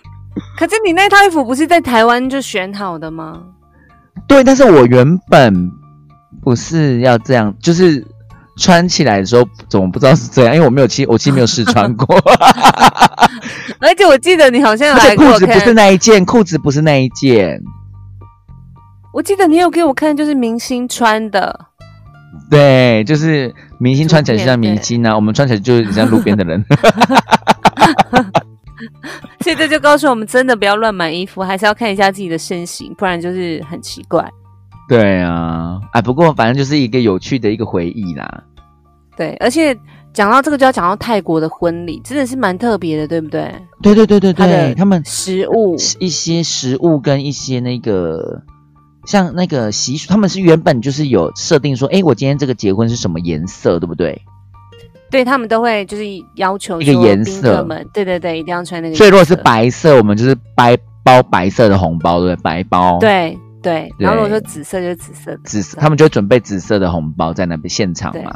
[0.85, 3.43] 你那套衣服不是在台湾就选好的吗？
[4.27, 5.71] 对，但是我原本
[6.43, 8.07] 不是要这样，就是。
[8.57, 10.55] 穿起来的时候怎么不知道是这样？
[10.55, 12.17] 因为我没有其我其实没有试穿过，
[13.83, 17.61] 而且我记得你好像来裤子不是那一件，裤子不是那一件。
[19.13, 21.67] 我记得你有给我看，就是明星穿的。
[22.49, 26.65] 对，就是明星穿起来像明星啊，我们穿起来就是像路边的人。
[29.41, 34.29] 所以这就告诉我们，真的不要乱买衣服，还是要看一下自己的身形，不然就是很奇怪。
[34.89, 38.45] 对啊，哎，不过反正就是一个有趣的一个回忆啦。
[39.17, 39.75] 对，而且
[40.13, 43.55] 讲到这个就要讲到泰国的婚礼，真的是蛮特别的，对不对？
[43.81, 48.43] 对对对对对，他们食物一些食物跟一些那个
[49.07, 54.21] 像那个习俗，他们是原本就是有设定说，哎，我今天这个结婚是什么颜色，对不对？
[55.15, 58.97] 对他们都会就是要求一个颜色，对对对，一定要穿那个。
[58.97, 62.43] 所以如果是白色，我们就是白包白色的红包，对不对？
[62.43, 62.99] 白包。
[62.99, 63.39] 对。
[63.63, 68.31] 对，然后如果说紫色就是紫色，紫色他们就准备紫色的红包在那边现场嘛。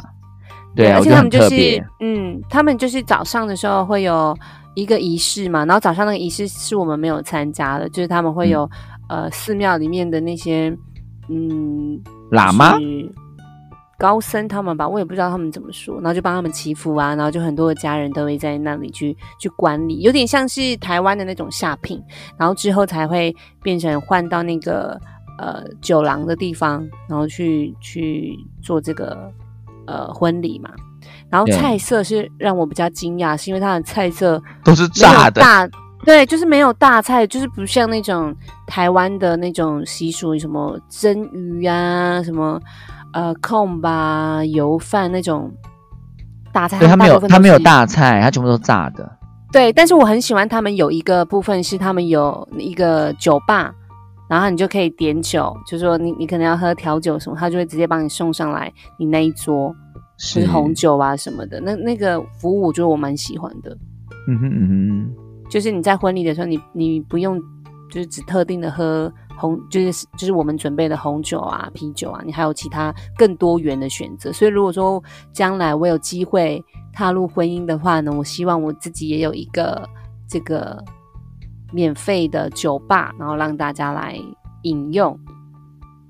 [0.75, 4.35] 对，而且他们就是，嗯，他们就是早上的时候会有
[4.73, 8.67] 一个仪式嘛，然后早上那个仪式是我们没有参加的，就是他们会有
[9.07, 10.75] 呃寺庙里面的那些
[11.27, 12.75] 嗯喇嘛、
[13.99, 22.01] 高僧他们吧，我也不知道他们怎么说，然后就帮他们祈福啊，然后就很多的家人都会在那里去去管理，有点像是台湾的那种下聘，
[22.37, 24.99] 然后之后才会变成换到那个。
[25.41, 29.31] 呃，酒廊的地方，然后去去做这个
[29.87, 30.69] 呃婚礼嘛。
[31.29, 35.65] 然后菜色是让我比较惊讶，是因为它的菜色都是炸的，大
[36.03, 38.35] 对，就是没有大菜，就是不像那种
[38.67, 42.59] 台湾的那种习俗，什么蒸鱼啊，什么
[43.13, 45.51] 呃控吧油饭那种
[46.51, 46.79] 大菜。
[46.79, 49.09] 对，他没有，他没有大菜，他全部都炸的。
[49.51, 53.73] 对，但是我很喜欢他们有一个部分是他们有一个酒吧。
[54.29, 59.75] 然后你就可以点酒，就说你你可能要喝调酒什么，他就会直接帮你送上来你那一桌，
[60.19, 61.59] 是红酒啊什么的。
[61.59, 63.75] 那那个服务我觉得我蛮喜欢的。
[64.27, 67.41] 嗯哼嗯哼，就是你在婚礼的时候，你你不用
[67.89, 74.31] 就是只特定的喝红，就是就是我们准备的红酒啊、啤酒啊，你还有其他更多元的选择。
[74.33, 79.87] 所以如果说将来我有机会踏入婚姻的话呢，我希望我自己也有一个
[80.27, 80.83] 这个
[81.71, 84.19] 免费的酒吧，然后让大家来
[84.63, 85.17] 饮用。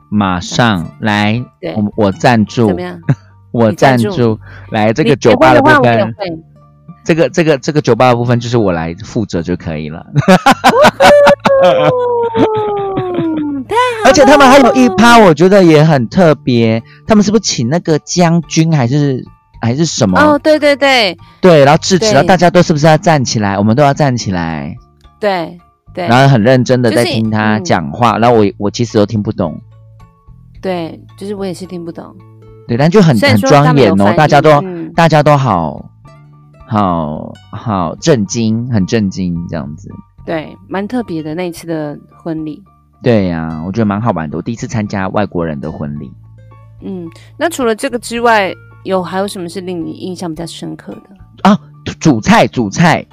[0.10, 3.00] 马上来，对我我赞助怎么，样？
[3.52, 4.40] 我赞助，
[4.72, 6.16] 来这个酒吧的话，部分，
[7.06, 10.04] 这个这个这个酒吧的部分就是我来负责就可以了。
[14.10, 19.24] 而且他们还有一趴，我觉得也很特别，他们是不是请那个将军还是
[19.62, 20.20] 还是什么？
[20.20, 23.56] 哦，对对对对，然后致辞，后大家都是不是要站起来？
[23.56, 24.76] 我们都要站起来，
[25.20, 25.60] 对
[25.94, 29.62] 对然后很认真的在听他嗯讲话，然后我我其实都听不懂，
[30.60, 32.16] 对，就是我也是听不懂。
[32.68, 35.86] 对，但就很很庄严哦，大家都、嗯大家都好
[36.68, 39.88] 好好震惊，很震惊这样子。
[40.26, 42.64] 对，蛮特别的那一次的婚礼。
[43.02, 44.38] 对呀、我觉得蛮好玩的。
[44.38, 46.12] 我第一次参加外国人的婚礼，
[46.84, 47.08] 嗯，
[47.38, 51.50] 那除了这个之外，有还有什么是令你印象比较深刻的？
[51.50, 51.58] 啊，
[52.00, 53.06] 主菜主菜，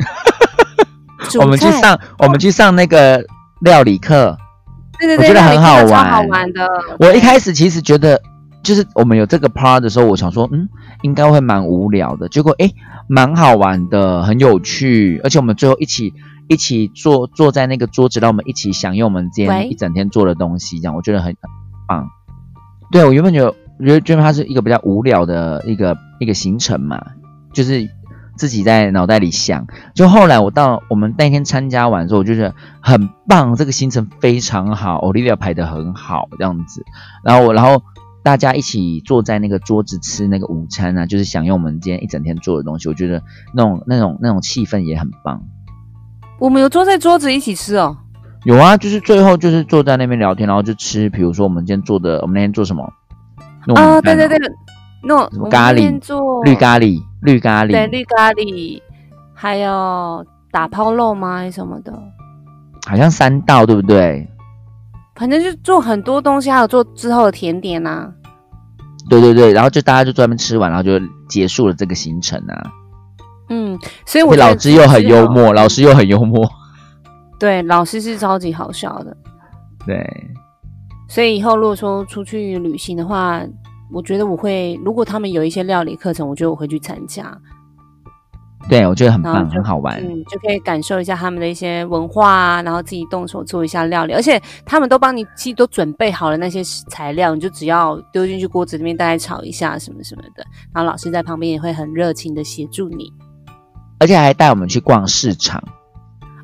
[1.29, 3.25] 煮我们去上我们去上那个
[3.61, 4.37] 料理课。
[4.99, 6.69] 对对对，我觉得很好玩超好玩玩的。
[6.99, 8.21] 我一对开始其实觉得，
[8.63, 10.69] 就是我们有这个 part 的时候，我想说，嗯，
[11.03, 12.29] 应该会蛮无聊的。
[12.29, 12.75] 结果，诶，
[13.07, 16.13] 蛮好玩的，很有趣，而且我们最后一起
[16.49, 21.51] 一起坐坐在那个桌子，让我们一起享用我们今天一整天做的东西，这样我觉得很很
[21.89, 22.09] 棒。
[22.93, 23.51] 对我原本觉得，
[23.85, 27.03] 觉得觉得它是一个比较无聊的一个一个行程嘛，
[27.53, 27.91] 就是
[28.37, 29.67] 自己在脑袋里想。
[29.95, 36.85] 就后来我到我们那天参加完之后，我就觉得很棒，这个行程非常好，Olivia 排的很好，这样子。
[37.25, 37.83] 然后我，然后
[38.23, 42.89] 大家一起坐在那个桌子吃那个午餐啊，就是享用我们今天一整天做的东西。
[42.89, 45.43] 我觉得那种那种那种气氛也很棒。
[46.39, 47.97] 我们有坐在桌子一起吃哦。
[48.45, 52.85] 有啊，就是最后就是坐在那边聊天，然后就吃，比如说我们今天做的，我们那天做什么？
[53.75, 54.39] 啊对对对，
[55.03, 55.91] 那什么咖喱
[56.45, 58.81] 绿咖喱，绿咖喱，对绿咖喱，
[59.35, 61.39] 还有打抛肉吗？
[61.39, 61.93] 还是什么的？
[62.87, 64.29] 好像三道，对不对？
[65.17, 68.13] 反正就做很多东西，还有做之后的甜点啊。
[69.09, 72.71] 对对对，然后就大家就专门吃完，然后就结束了这个行程啊。
[73.49, 76.49] 嗯，所以我老师又很幽默，老师又很幽默，
[77.39, 79.17] 对老师是超级好笑的。
[79.87, 80.05] 对，
[81.09, 83.41] 所以以后如果说出去旅行的话，
[83.93, 87.41] 我觉得我会，如果他们有一些料理课程，我觉得我会去参加，
[88.69, 89.97] 对我觉得很棒，很好玩。
[90.05, 103.13] 嗯，就可以感受一下他们的一些文化啊，然后自己动手做一下料理，而且他们都帮你其实都准备好了那些材料，你就只要丢进去锅子里面，大概炒一下什么什么的，然后老师在旁边也会很热情的协助你。
[103.99, 105.63] 而且还带我们去逛市场，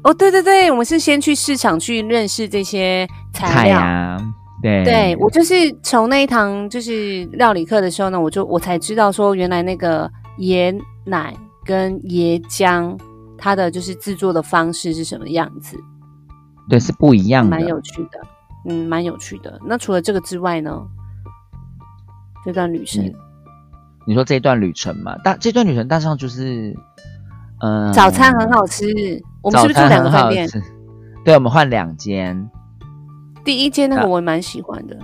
[0.03, 3.79] 哦，对对对，我们是先去市场去认识这些材菜料。
[3.79, 4.17] 啊，
[4.63, 12.99] 对，对我就是从那一堂就是料理课的时候呢，我就我才知道说，原来那个椰奶跟椰浆，
[13.37, 15.77] 它的就是制作的方式是什么样子，
[16.69, 17.67] 对是不一样的蛮。
[17.67, 18.21] 有趣的，
[18.69, 19.61] 嗯，蛮有趣的。
[19.67, 20.83] 那除了这个之外呢，
[22.45, 23.15] 这段旅程，嗯
[24.05, 26.77] 你说这一段旅程嘛，大这段旅程大上就是，
[27.63, 28.85] 嗯、早餐很好吃，
[29.41, 30.49] 我们是不是住两个饭店？
[30.49, 30.61] 吃。
[31.25, 32.51] 对，我们换两间，
[33.45, 34.99] 第一间那啊个我蛮喜欢的，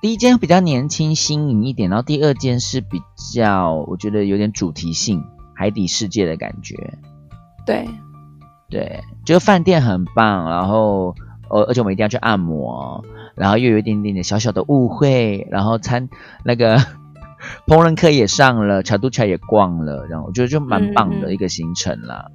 [0.00, 3.02] 第一间比较年轻新颖一点，然后第二间是比
[3.32, 5.24] 较我觉得有点主题性，
[5.56, 6.76] 海底世界的感觉。
[7.66, 7.88] 对，
[8.70, 11.16] 对，就是饭店很棒，然后
[11.50, 16.08] 呃，而且我们一定要去按摩，然后又有一点点的小小的误会，然后餐
[16.44, 16.78] 那个
[17.66, 22.26] 烹饪课也上了，茶都茶也逛了，然后我觉得就蛮棒的一个行程啦。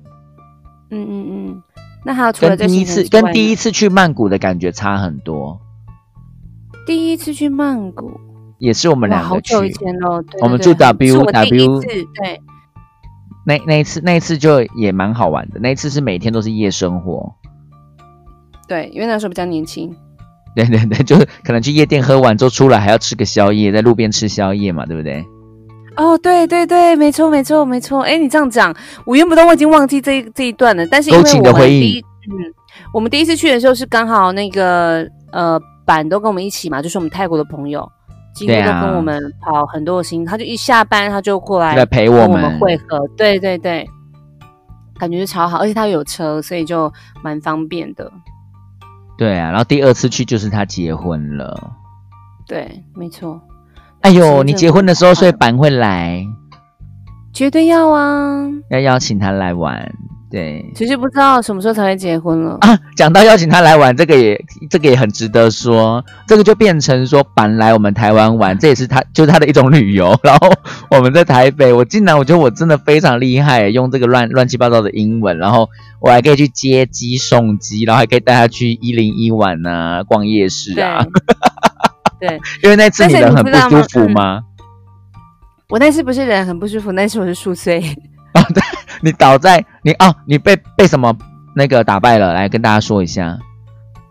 [0.90, 1.64] 嗯嗯嗯。
[2.04, 5.62] 那还有除了这第一次跟第一次去曼谷的感觉差很多，
[6.88, 8.20] 第一次去曼谷，
[8.58, 10.24] 也是我们哇，两个好久以去，前喽。
[10.42, 12.42] 我们住 W W，对，
[13.46, 17.36] 那那一次那一次就也蛮好玩的，那一次是每天都是夜生活。
[18.68, 19.96] 对，因为那时候比较年轻。
[20.56, 25.24] 对对对，就是可能去夜店喝完之后出来还要吃个宵夜，在路边吃宵夜嘛，对不对？
[25.98, 28.02] 哦，对对对，没错没错没错。
[28.02, 28.74] 哎，你这样讲，
[29.06, 32.54] 我原本都已经忘记这一这一段了，但是因勾为我们第一，嗯，
[32.94, 37.88] 我们第一次去的时候是刚好那个呃板都跟我们一起嘛，就是我们泰国的朋友，
[38.34, 43.86] 几乎都跟我们跑很多的行，他就一下班他就过来来陪我们跟我们会合，对对对，
[44.98, 46.92] 感觉就超好，而且他有车，所以就
[47.22, 48.10] 蛮方便的。
[49.22, 51.74] 对啊，然后第二次去就是他结婚了。
[52.48, 53.40] 对，没错，
[54.02, 56.26] 哎呦，你结婚的时候，所以板会来，
[57.32, 58.50] 绝对要啊！
[58.72, 59.94] 要邀请他来玩。
[60.32, 62.58] 对其实不知道什么时候才会结婚了。
[62.62, 70.18] 啊，讲到邀请他来玩，这个也这个也很值得说，这个就变成说板来我们台湾玩，这也是他就是他的一种旅游。
[70.24, 70.50] 然后
[70.90, 75.70] 我们在台北，我竟然我觉得我真的非常厉害，用这个乱乱七八糟的英文，然后
[76.00, 81.06] 我还可以去接机送机，然后还可以带他去一零一玩啊，逛夜市对啊。
[82.22, 84.44] 对，因为那次你人很不舒服吗？
[85.68, 87.82] 我那次不是人很不舒服，那次我是宿醉。
[89.02, 91.16] 你倒在你哦，你被被什么
[91.56, 92.34] 那个打败了？
[92.34, 93.38] 来跟大家说一下。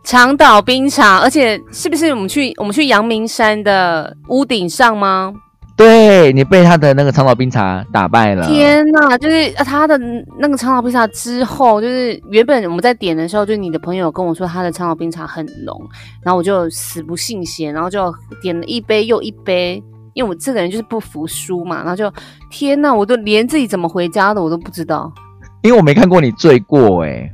[0.02, 5.32] 长岛冰茶，而且是不是我们去我们去阳明山的屋顶上吗？
[5.76, 8.46] 对你被他的那个长岛冰茶打败了。
[8.46, 9.98] 天呐，就是呃他的
[10.38, 15.80] 那个长岛冰茶之后，就是原本我们在点的时候，就是你的朋友跟我说他的长岛冰茶很浓，
[16.22, 18.12] 然后我就死不信邪，然后就
[18.42, 19.82] 点了一杯又一杯，
[20.14, 22.12] 因为我这个人就是不服输嘛，然后就
[22.50, 25.12] 天呐，我都连自己怎么回家的我都不知道。
[25.62, 27.30] 因为我没看过你醉过哎、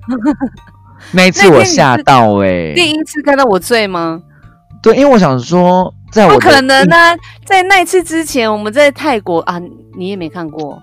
[1.13, 4.21] 那一次我吓到哎、第一次看到我醉吗？
[4.83, 7.17] 对，因为我想说，在我不可能啊！
[7.45, 9.61] 在那一次之前，我们在泰国啊，
[9.97, 10.81] 你也没看过。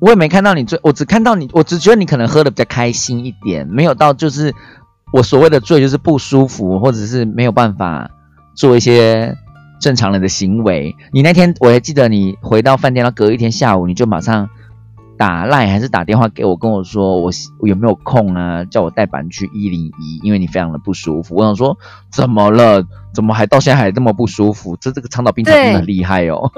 [0.00, 4.54] 我也没看到你醉，我只看到你，我只觉得你可能喝的比较开心一点，没有到就是
[5.12, 8.10] 我所谓的醉，就是不舒服，或者是没有办法
[8.54, 9.34] 做一些
[9.84, 10.96] 正常人的行为。
[11.12, 14.48] 你那天我还记得，你回到饭店，然后隔一天下午你就马上
[15.18, 21.34] 打赖还是打电话给我，跟我说我我有没有空啊，叫我代班去一零一，因为你非常的不舒服。
[21.34, 21.76] 我想说
[22.10, 22.82] 怎么了？
[23.12, 24.74] 怎么还到现在还这么不舒服？
[24.80, 26.50] 这这个长岛冰茶真的很厉害哦。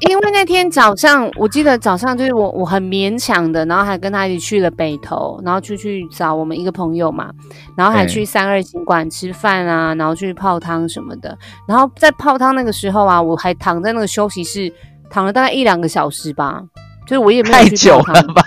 [0.00, 7.30] 因为那天早上，我记得早上就是我我很勉强的，然后还跟他一起去了北投，然后就去找我们一个朋友嘛，
[7.74, 11.36] 然后还去三二景馆吃饭啊，然后去泡汤什么的。
[11.66, 14.70] 然后在泡汤那个时候啊，我还躺在那个休息室
[15.08, 16.62] 躺了大概一两个小时吧，
[17.06, 18.42] 就是我也没有去太久了吧？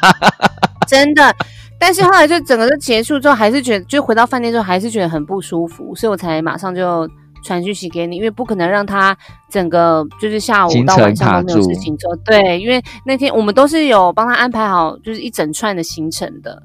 [0.87, 1.35] 真的。
[1.79, 7.09] 但是后来就整个就结束之后，还是觉得就回到饭店之后还是觉得很不舒服，所以我才马上就
[7.43, 9.15] 传讯息给你，因为不可能让他
[9.49, 12.15] 整个就是下午到晚上都没有事情做。
[12.25, 16.61] 对，因为那天我们都是有帮他安排好，就是一整串的行程的，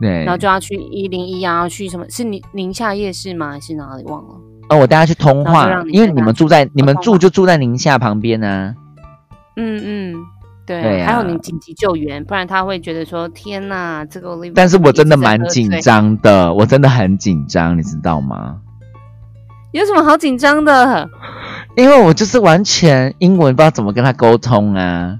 [0.00, 3.50] 对然后就要去一零一啊，去什么是宁宁夏夜市吗？
[3.52, 4.34] 还是哪里忘了？
[4.70, 8.74] 哦，我带他去通话因为你们住在你们住就住在宁夏旁边啊。
[9.56, 10.16] 嗯嗯，
[10.64, 18.58] 对，对啊还有你紧急救援，不然他会觉得说天哪，这个 Olivia 但是我真的蛮紧，张的，我真的很紧张，你知道吗？
[19.72, 21.08] 有什么好紧张的？
[21.76, 25.18] 因为我就是完全英文不知道怎么跟他沟通啊。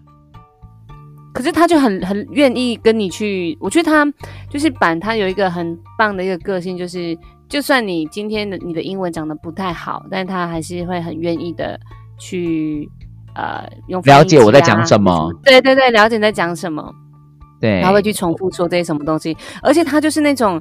[1.33, 4.05] 可是他就很很愿意跟你去，我觉得他
[4.51, 7.17] 就是板，他有一个很棒的一个个性，就是
[7.49, 11.79] 就算你今天的你的英文讲的不太好，但他还是会很愿意的
[12.19, 12.91] 去
[13.37, 15.33] 呃用了解我在讲什么。
[15.45, 16.93] 对对对，了解你在讲什么，
[17.61, 20.61] 对，他会去重复说这些什么东西，而且他就是那种。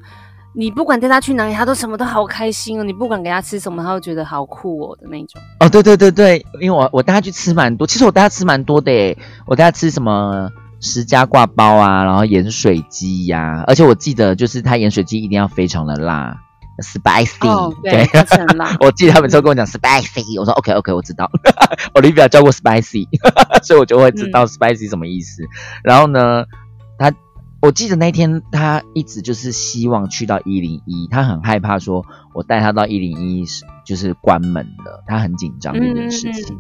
[0.53, 2.83] 你不管带他去哪里，他都什么都好开心哦。
[2.83, 5.41] 你不管给他吃什么，他都觉得好酷哦的那种。
[5.59, 10.49] 哦，对对对对，因为我我带他去吃蛮多，其实我带他吃蛮多的诶，我带他吃什么
[10.81, 16.35] 十家挂包啊，然后盐水鸡呀、而且我记得就是他盐水鸡一定要非常的辣
[16.81, 18.75] ，spicy，、哦，对，很辣。
[18.81, 21.29] 我记得他每次都跟我讲 spicy，我说 OK OK，我知道
[21.93, 23.05] ，Olivia 教过 spicy，
[23.61, 25.43] 所以我就会知道 spicy 什么意思。
[25.83, 26.47] 然后呢，他
[27.61, 36.57] 我记得那天他一直就是希望去到一零一，他很害怕说我带他到一零一是就是关门了，他很紧张这件事情。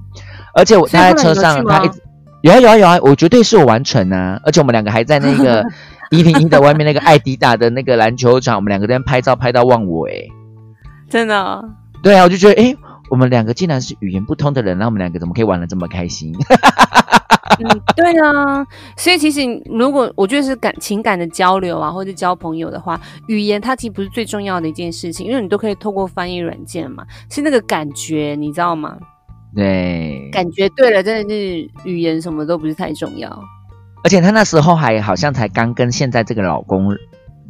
[0.53, 2.01] 而且我他在车上他一直
[2.41, 4.39] 有啊有啊有啊，我绝对是有完成啊！
[4.43, 5.65] 而且我们两个还在那个
[6.11, 10.29] 一零一的外面那个艾迪达的那个篮球场，我们两个在拍照拍到忘我诶、
[11.09, 11.63] 真的哦、
[12.01, 12.77] 对啊，我就觉得，诶，
[13.09, 16.33] 我们两个竟然是语言不通的人，那我们两个怎么可以玩的这么开心？
[17.57, 28.95] 嗯，对啊，所以其实如果我觉得是感情感的交流啊，或者交朋友的话，语言它其实不是最重要的一件事情，因为你都可以透过翻译软件嘛，是那个感觉，你知道吗？
[29.55, 33.29] 对，感觉对了，真的是语言什么都不是太重要。
[34.03, 36.95] 而且她那时候还好像才刚跟现在这个老公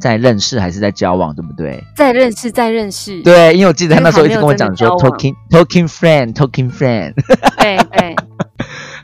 [0.00, 1.84] 在认识，还是在交往，对不对？
[1.94, 7.12] 在认识，在认识，对，因为我记得她那时候一直跟我讲说 talking talking friend talking friend，
[7.58, 8.16] 对对，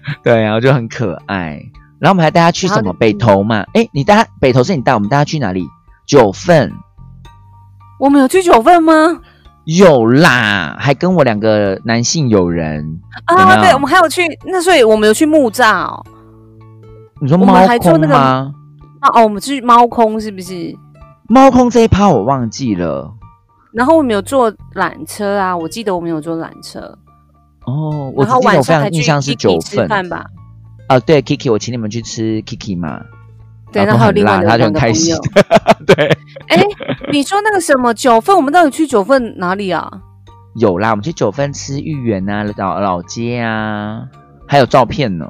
[0.22, 1.60] 对啊，我就很可爱。
[1.98, 3.64] 然后我们还带他去什么北投嘛？
[3.72, 5.66] 诶，你带他北投是你带我们带他去哪里？
[6.06, 6.72] 九份
[7.98, 8.92] 我们有去九份吗？
[9.64, 13.00] 有啦，还跟我两个男性友人。
[13.24, 16.04] 啊，有对，我们还有去，那所以我们有去木栅哦。
[17.20, 20.76] 你说猫空还做那个哦，我们去猫空是不是？
[21.28, 23.12] 猫空这一趴我忘记了。
[23.72, 26.96] 然后我们有坐缆车啊，我记得我们有坐缆车，
[27.66, 30.24] 哦，我然后只记得我非晚上印象是九份吃饭吧。
[30.86, 33.00] 啊，对，Kiki，我请你们去吃 Kiki 嘛。
[33.72, 35.20] 对，然后还有另外他就很开心友。。
[35.84, 36.06] 对，
[36.48, 36.62] 哎，
[37.12, 39.90] 你说那个什么九份，我们到底去九份哪里啊？
[40.54, 44.04] 有啦，我们去九份吃芋圆啊，老老街啊，
[44.46, 45.26] 还有照片呢。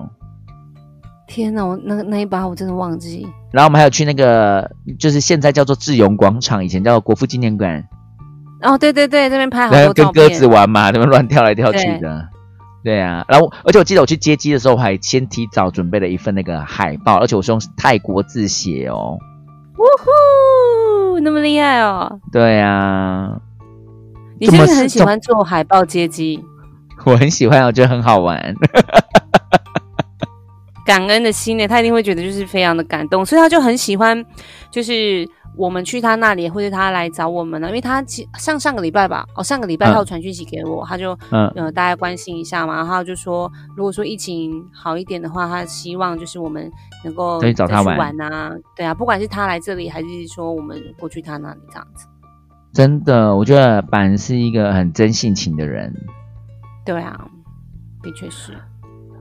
[1.27, 3.27] 天哪，我那那一把我真的忘记。
[3.51, 7.83] 然后我们还有去那个，就是现在叫做智勇广场，以前叫做国父纪念馆，
[8.67, 9.95] 哦，对对对，这边拍好多。
[9.95, 12.29] 跟鸽子玩嘛，他们乱跳来跳去的。
[12.85, 19.19] 对啊，然后而且我记得我去接机的时候，我还先提早准备了一份那个海报，而且我是用泰国字写哦。
[19.79, 22.21] 呜呼，那么厉害哦！
[22.33, 23.41] 对啊，
[24.39, 26.43] 你真的怎么是很喜欢做海报接机，
[27.05, 28.55] 我很喜欢，我觉得很好玩。
[30.87, 34.25] 感恩的心呢，他一定会觉得就是非常的感动，所以他就很喜欢，
[34.71, 39.93] 就是我们去他那里，或者他来找我们呢，因为他其上上个礼拜吧，哦，上个礼拜嗯。
[39.93, 46.71] 他有传讯息给我，他就嗯，呃大家关心一下嘛，然后就说，如果说疫情好一点的话，他希望就是我们
[47.05, 52.07] 能够可以找他再去玩玩啊，对啊，不管是他来这里，还是说我们过去他那里这样子，
[52.73, 55.95] 真的，我觉得板是一个很真性情的人，
[56.85, 57.29] 对啊，
[58.03, 58.53] 的确是，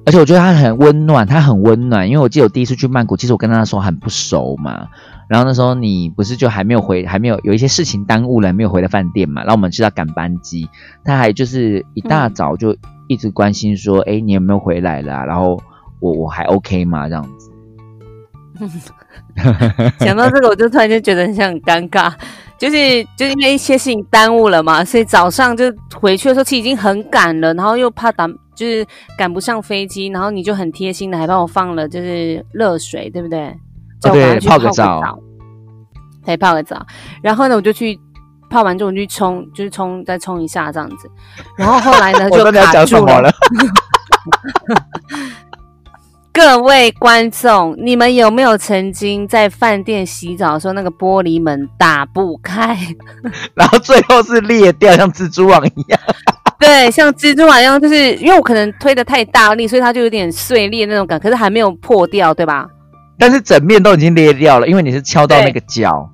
[0.05, 2.09] 而且我觉得他很温暖，他很温暖。
[2.09, 4.89] 因为我记得我第一次去曼谷，其实我跟他那时候很不熟嘛。
[5.27, 9.41] 然后那时候你不是就还没有回，还没有有一些事情耽误了，没有回到饭店嘛。
[9.41, 10.69] 然后我们去要赶班机，
[11.03, 12.75] 他还就是一大早就
[13.07, 15.59] 一直关心说：“哎、你有没有回来啦、然后
[15.99, 17.07] 我我还 OK 吗？
[17.09, 17.51] 这样子。
[19.99, 22.13] 讲到这个，我就突然就觉得很像很尴尬，
[22.57, 28.85] 就是就是因为一些事情耽误了嘛，所以早上就回去的时候其实已经很赶了，然后又怕赶就是
[29.17, 33.53] 赶不上飞机，然后你就很贴心的还帮我放了就是热水，对不对？
[34.05, 35.13] 叫我赶快去泡个个澡啊
[36.25, 36.85] 对，泡个澡。
[37.21, 37.99] 然后呢，我就去
[38.49, 41.09] 泡完之后我就去冲，就是冲再冲一下这样子。
[41.57, 43.21] 然后后来呢 就卡住了。
[43.21, 43.31] 了。
[46.33, 52.77] 各位观众，你们有没有曾经在饭店洗澡的时候，那个玻璃门打不开？
[53.55, 55.99] 然后最后是裂掉，像蜘蛛网一样。
[56.59, 62.67] 对，像蜘蛛网一样，就是因为我可能推的太大力，所以它就有点碎裂那种感，可是还没有破掉，对吧？
[63.17, 66.09] 但是整面都已经裂掉了，因为你是敲到那个角。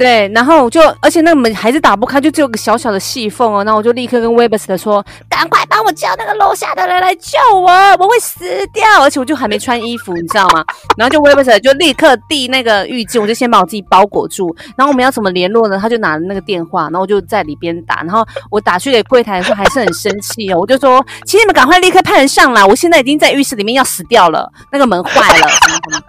[0.00, 3.62] 对，然后我就，而且那个门还是打不开，就只有个小小的细缝哦。
[3.62, 10.64] 然后我就立刻跟 Webster 说：“赶快帮我叫那个楼下的人来救我，我会死掉！”而且我就还没穿衣服，你知道吗？
[10.96, 14.56] 然后就 Webster 就立刻递那个浴巾，我就先把我自己包裹住。
[14.74, 15.78] 然后我们要怎么联络呢？
[15.78, 17.96] 他就拿了那个电话，然后我就在里边打。
[17.96, 26.04] 然后我打去给柜台的时候还是很生气哦，我就说：“请你们赶快立刻派人上来，我现在已经在浴室里面要死掉了，那个门坏了，什么什么的。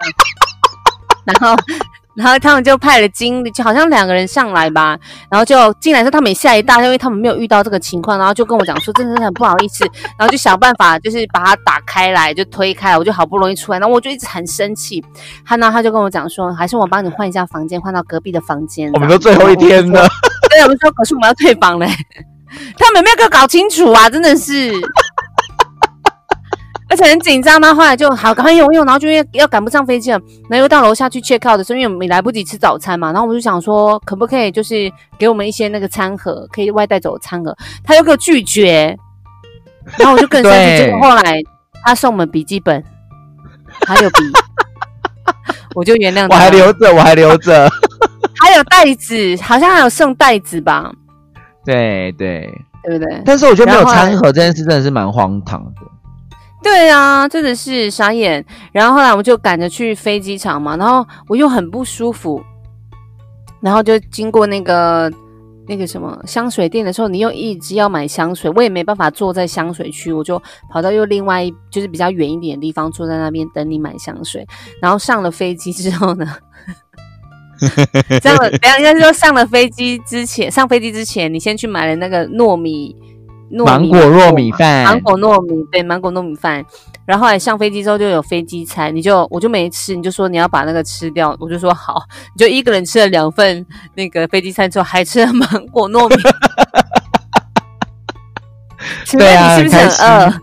[1.28, 1.54] ”然后，
[2.14, 4.98] 然后他们就派了经理，就好像两个人上来吧，
[5.30, 9.84] 然后就进来的时候，他们也吓一大跳，因为他们没有遇到这个情况，然后就跟我讲说，真的是很不好意思，
[10.18, 15.02] 然后就想办法就是把它打开来，就推开，我就好不容易出来，然后我就一直很生气，
[15.44, 18.92] 他呢他就跟我讲说，还是我帮你换一下房间，换到隔壁的房间。
[18.92, 20.08] 我们都最后一天了，了，
[20.50, 21.86] 对，我们说可是我们要退房嘞，
[22.76, 24.10] 他们有没有给我搞清楚啊？
[24.10, 24.70] 真的是。
[26.92, 30.20] 而且很紧张，然后后来就好赶快用用，然后就因为要赶不上飞机了，
[30.50, 38.94] 然后又到楼下去 check out 的时候，因为我们也来不及吃早餐嘛，然后我们就想说，可不可以就是给我们一些那个餐盒，可以外带走的餐盒，他又给我拒绝，
[39.96, 40.58] 然后我就更生气。
[40.58, 41.42] 对结果后来
[41.82, 42.84] 他送我们笔记本，
[43.86, 44.16] 还有笔，
[45.74, 46.34] 我就原谅他。
[46.36, 47.70] 我还留着，我还留着。
[48.38, 50.92] 还有袋子，好像还有送袋子吧，
[51.64, 52.46] 对对，
[52.84, 53.22] 对不对？
[53.24, 55.80] 但是我觉得没有餐盒这件事真的是蛮荒唐的。
[56.62, 58.44] 对啊，真的是傻眼。
[58.72, 62.42] 然后后来我们就赶着去飞机场嘛，然后我又很不舒服，
[63.60, 65.12] 然后就经过那个
[65.66, 70.40] 那个什么香水店的时候，你又一直要买香水，我也没办法坐在香水区，我就
[70.70, 74.46] 跑到又另外一就是比较远一点的地方，坐在那边等你买香水。
[74.80, 76.26] 然后上了飞机之后呢？
[78.20, 82.96] 上了，等一下应该是说上了飞机之前，上飞机之前，你先去买了那个糯米
[83.58, 86.64] 芒果糯米嘛饭，芒果糯米，对，芒果糯米饭。
[87.04, 92.02] 然后后来上飞机之后就有飞机餐，你就我就没吃，你就说你要把那个吃掉，我就说好，
[92.34, 96.16] 你就一个人吃了两份那个飞机餐之后，还吃了芒果糯米。
[99.12, 100.40] 对啊你是不是很很饿？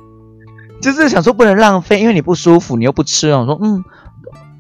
[0.81, 3.39] 就是想说不能浪费，因为你不舒服，你又不吃哦。
[3.41, 3.83] 我说嗯，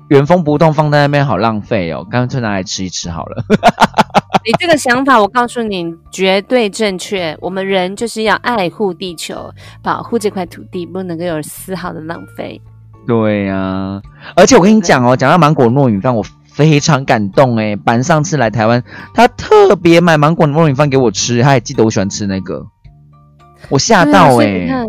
[0.09, 3.43] 原封不动放在那边好浪费哦，干脆拿来吃一吃好了。
[4.45, 7.37] 你这个想法，我告诉你绝对正确。
[7.41, 9.51] 我们人就是要爱护地球，
[9.83, 12.59] 保护这块土地，不能够有丝毫的浪费。
[13.05, 14.01] 对呀、
[14.35, 17.75] 而且我跟你讲哦，讲到芒果糯米饭，我非常感动诶。
[17.75, 18.83] 板上次来台湾，
[19.13, 22.65] 他特别买芒果糯米饭给我吃，他还记得我喜欢吃那个，
[23.69, 24.35] 我吓到欸诶。
[24.35, 24.87] 所以你看，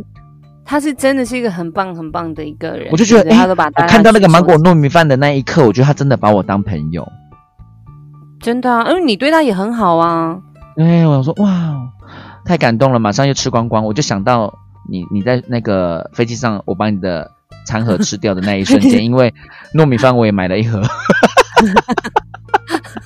[0.71, 7.05] 他是真的是一个很棒很棒的一个人，我就觉得，对他都把我看到那个芒果糯米饭的那一刻，我觉得他真的把我当朋友。
[8.41, 10.39] 真的啊，因为你对他也很好啊。
[10.77, 11.77] 对，我想说，哇，
[12.45, 14.55] 太感动了，马上又吃光光，我就想到
[14.89, 17.29] 你你在那个飞机上，我把你的
[17.67, 19.35] 餐盒吃掉的那一瞬间， 因为
[19.75, 20.81] 糯米饭我也买了一盒。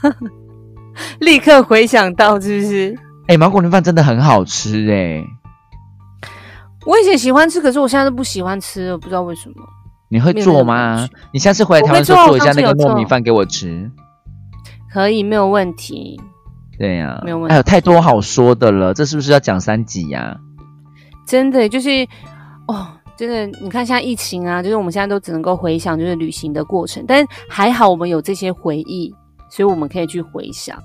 [1.21, 2.95] 立刻回想到，是不是？
[3.29, 5.25] 哎、芒果糯米饭真的很好吃哎、
[6.87, 9.55] 我以前喜欢吃，可是我现在都不喜欢吃了，我不知道为什么。
[10.09, 11.09] 你会做吗？
[11.33, 13.91] 你下次回来台湾的时我会做候做一下那个糯米饭给我吃。
[14.93, 16.21] 可以，没有问题。
[16.79, 20.37] 对呀、没有问题还有太多好说的了，这是不是要讲三集呀、
[21.27, 21.89] 真的就是
[22.67, 29.15] 哦，真的，你看现在疫情啊，就是我们现在都只能够回想就是旅行的过程，但是还好我们有这些回忆，
[29.49, 30.77] 所以我们可以去回想。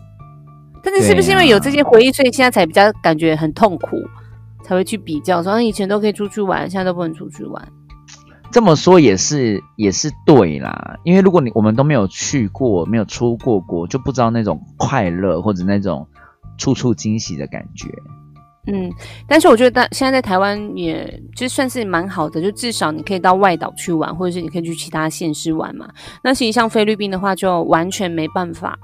[0.84, 3.98] 但是是不是因为有这些回忆，所以现在才比较感觉很痛苦，
[4.70, 7.68] 才会去比较说，啊以前都可以出去玩，现在都不能出去玩。
[8.52, 16.08] 这么说也是也是对啦，因为如果你我们都没有去过，没有出过国，就不知道那种快乐或者那种
[16.60, 17.90] 处处惊喜的感觉。
[18.68, 18.92] 嗯，
[19.28, 25.90] 但是我觉得大现在在台湾也就算是蛮好的，就至少你可以到外岛去玩，或者是你可以去其他县市玩嘛。
[26.24, 28.78] 那其实像菲律宾的话，就完全没办法。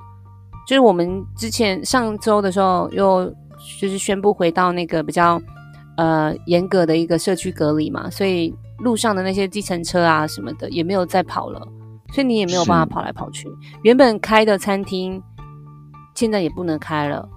[0.67, 3.31] 就是我们之前上周的时候，又
[3.79, 5.39] 就是宣布回到那个比较
[5.97, 11.59] 呃严格的一个社区隔离嘛，所以路上的那些计程车啊什么的也没有再跑了，
[12.13, 13.47] 所以你也没有办法跑来跑去。
[13.83, 15.21] 原本开的餐厅
[16.13, 17.27] 现在也不能开了。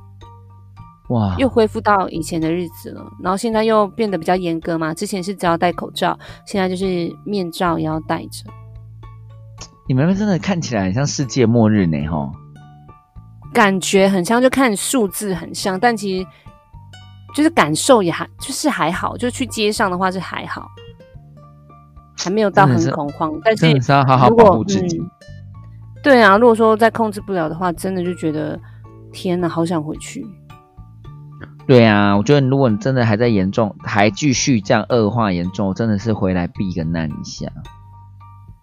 [1.09, 4.93] 哇，又恢复到以前的日子了，然后现在又变得比较严格嘛。
[4.93, 8.45] 之前是只要戴口罩，现在就是面罩也要戴着。
[9.89, 12.31] 你们真的看起来很像世界末日呢，吼。
[13.55, 16.27] 感觉很像，就看数字很像，但其实
[17.35, 20.69] 就是感受也还就是还好，就去街上的话是还好，
[22.17, 23.33] 还没有到很恐慌。
[23.45, 24.99] 但是真的是要好好保护自己。
[24.99, 25.11] 嗯
[26.01, 28.59] 对啊，如果说再控制不了的话，真的就觉得
[29.13, 30.25] 天哪，好想回去。
[31.67, 37.49] 对啊，我觉得如果你真的还在严重，还继续这样恶化严重，真的是回来避个难一下。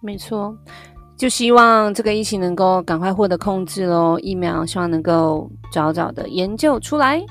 [0.00, 0.56] 没错，
[1.14, 7.22] 就希望这个疫情能够赶快获得控制喽，疫苗希望能够早早的研究出来。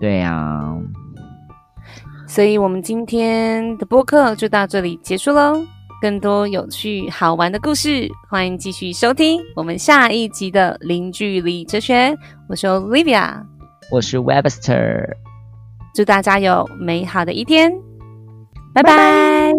[0.00, 0.76] 对啊，
[2.28, 5.64] 所以我们今天的播客就到这里结束喽。
[6.02, 12.14] 更多有趣好玩的故事，欢迎继续收听我们下一集的零距离哲学。
[12.48, 13.42] 我是 Olivia，
[13.90, 15.06] 我是 Webster。
[15.94, 17.72] 祝大家有美好的一天，
[18.74, 19.50] 拜拜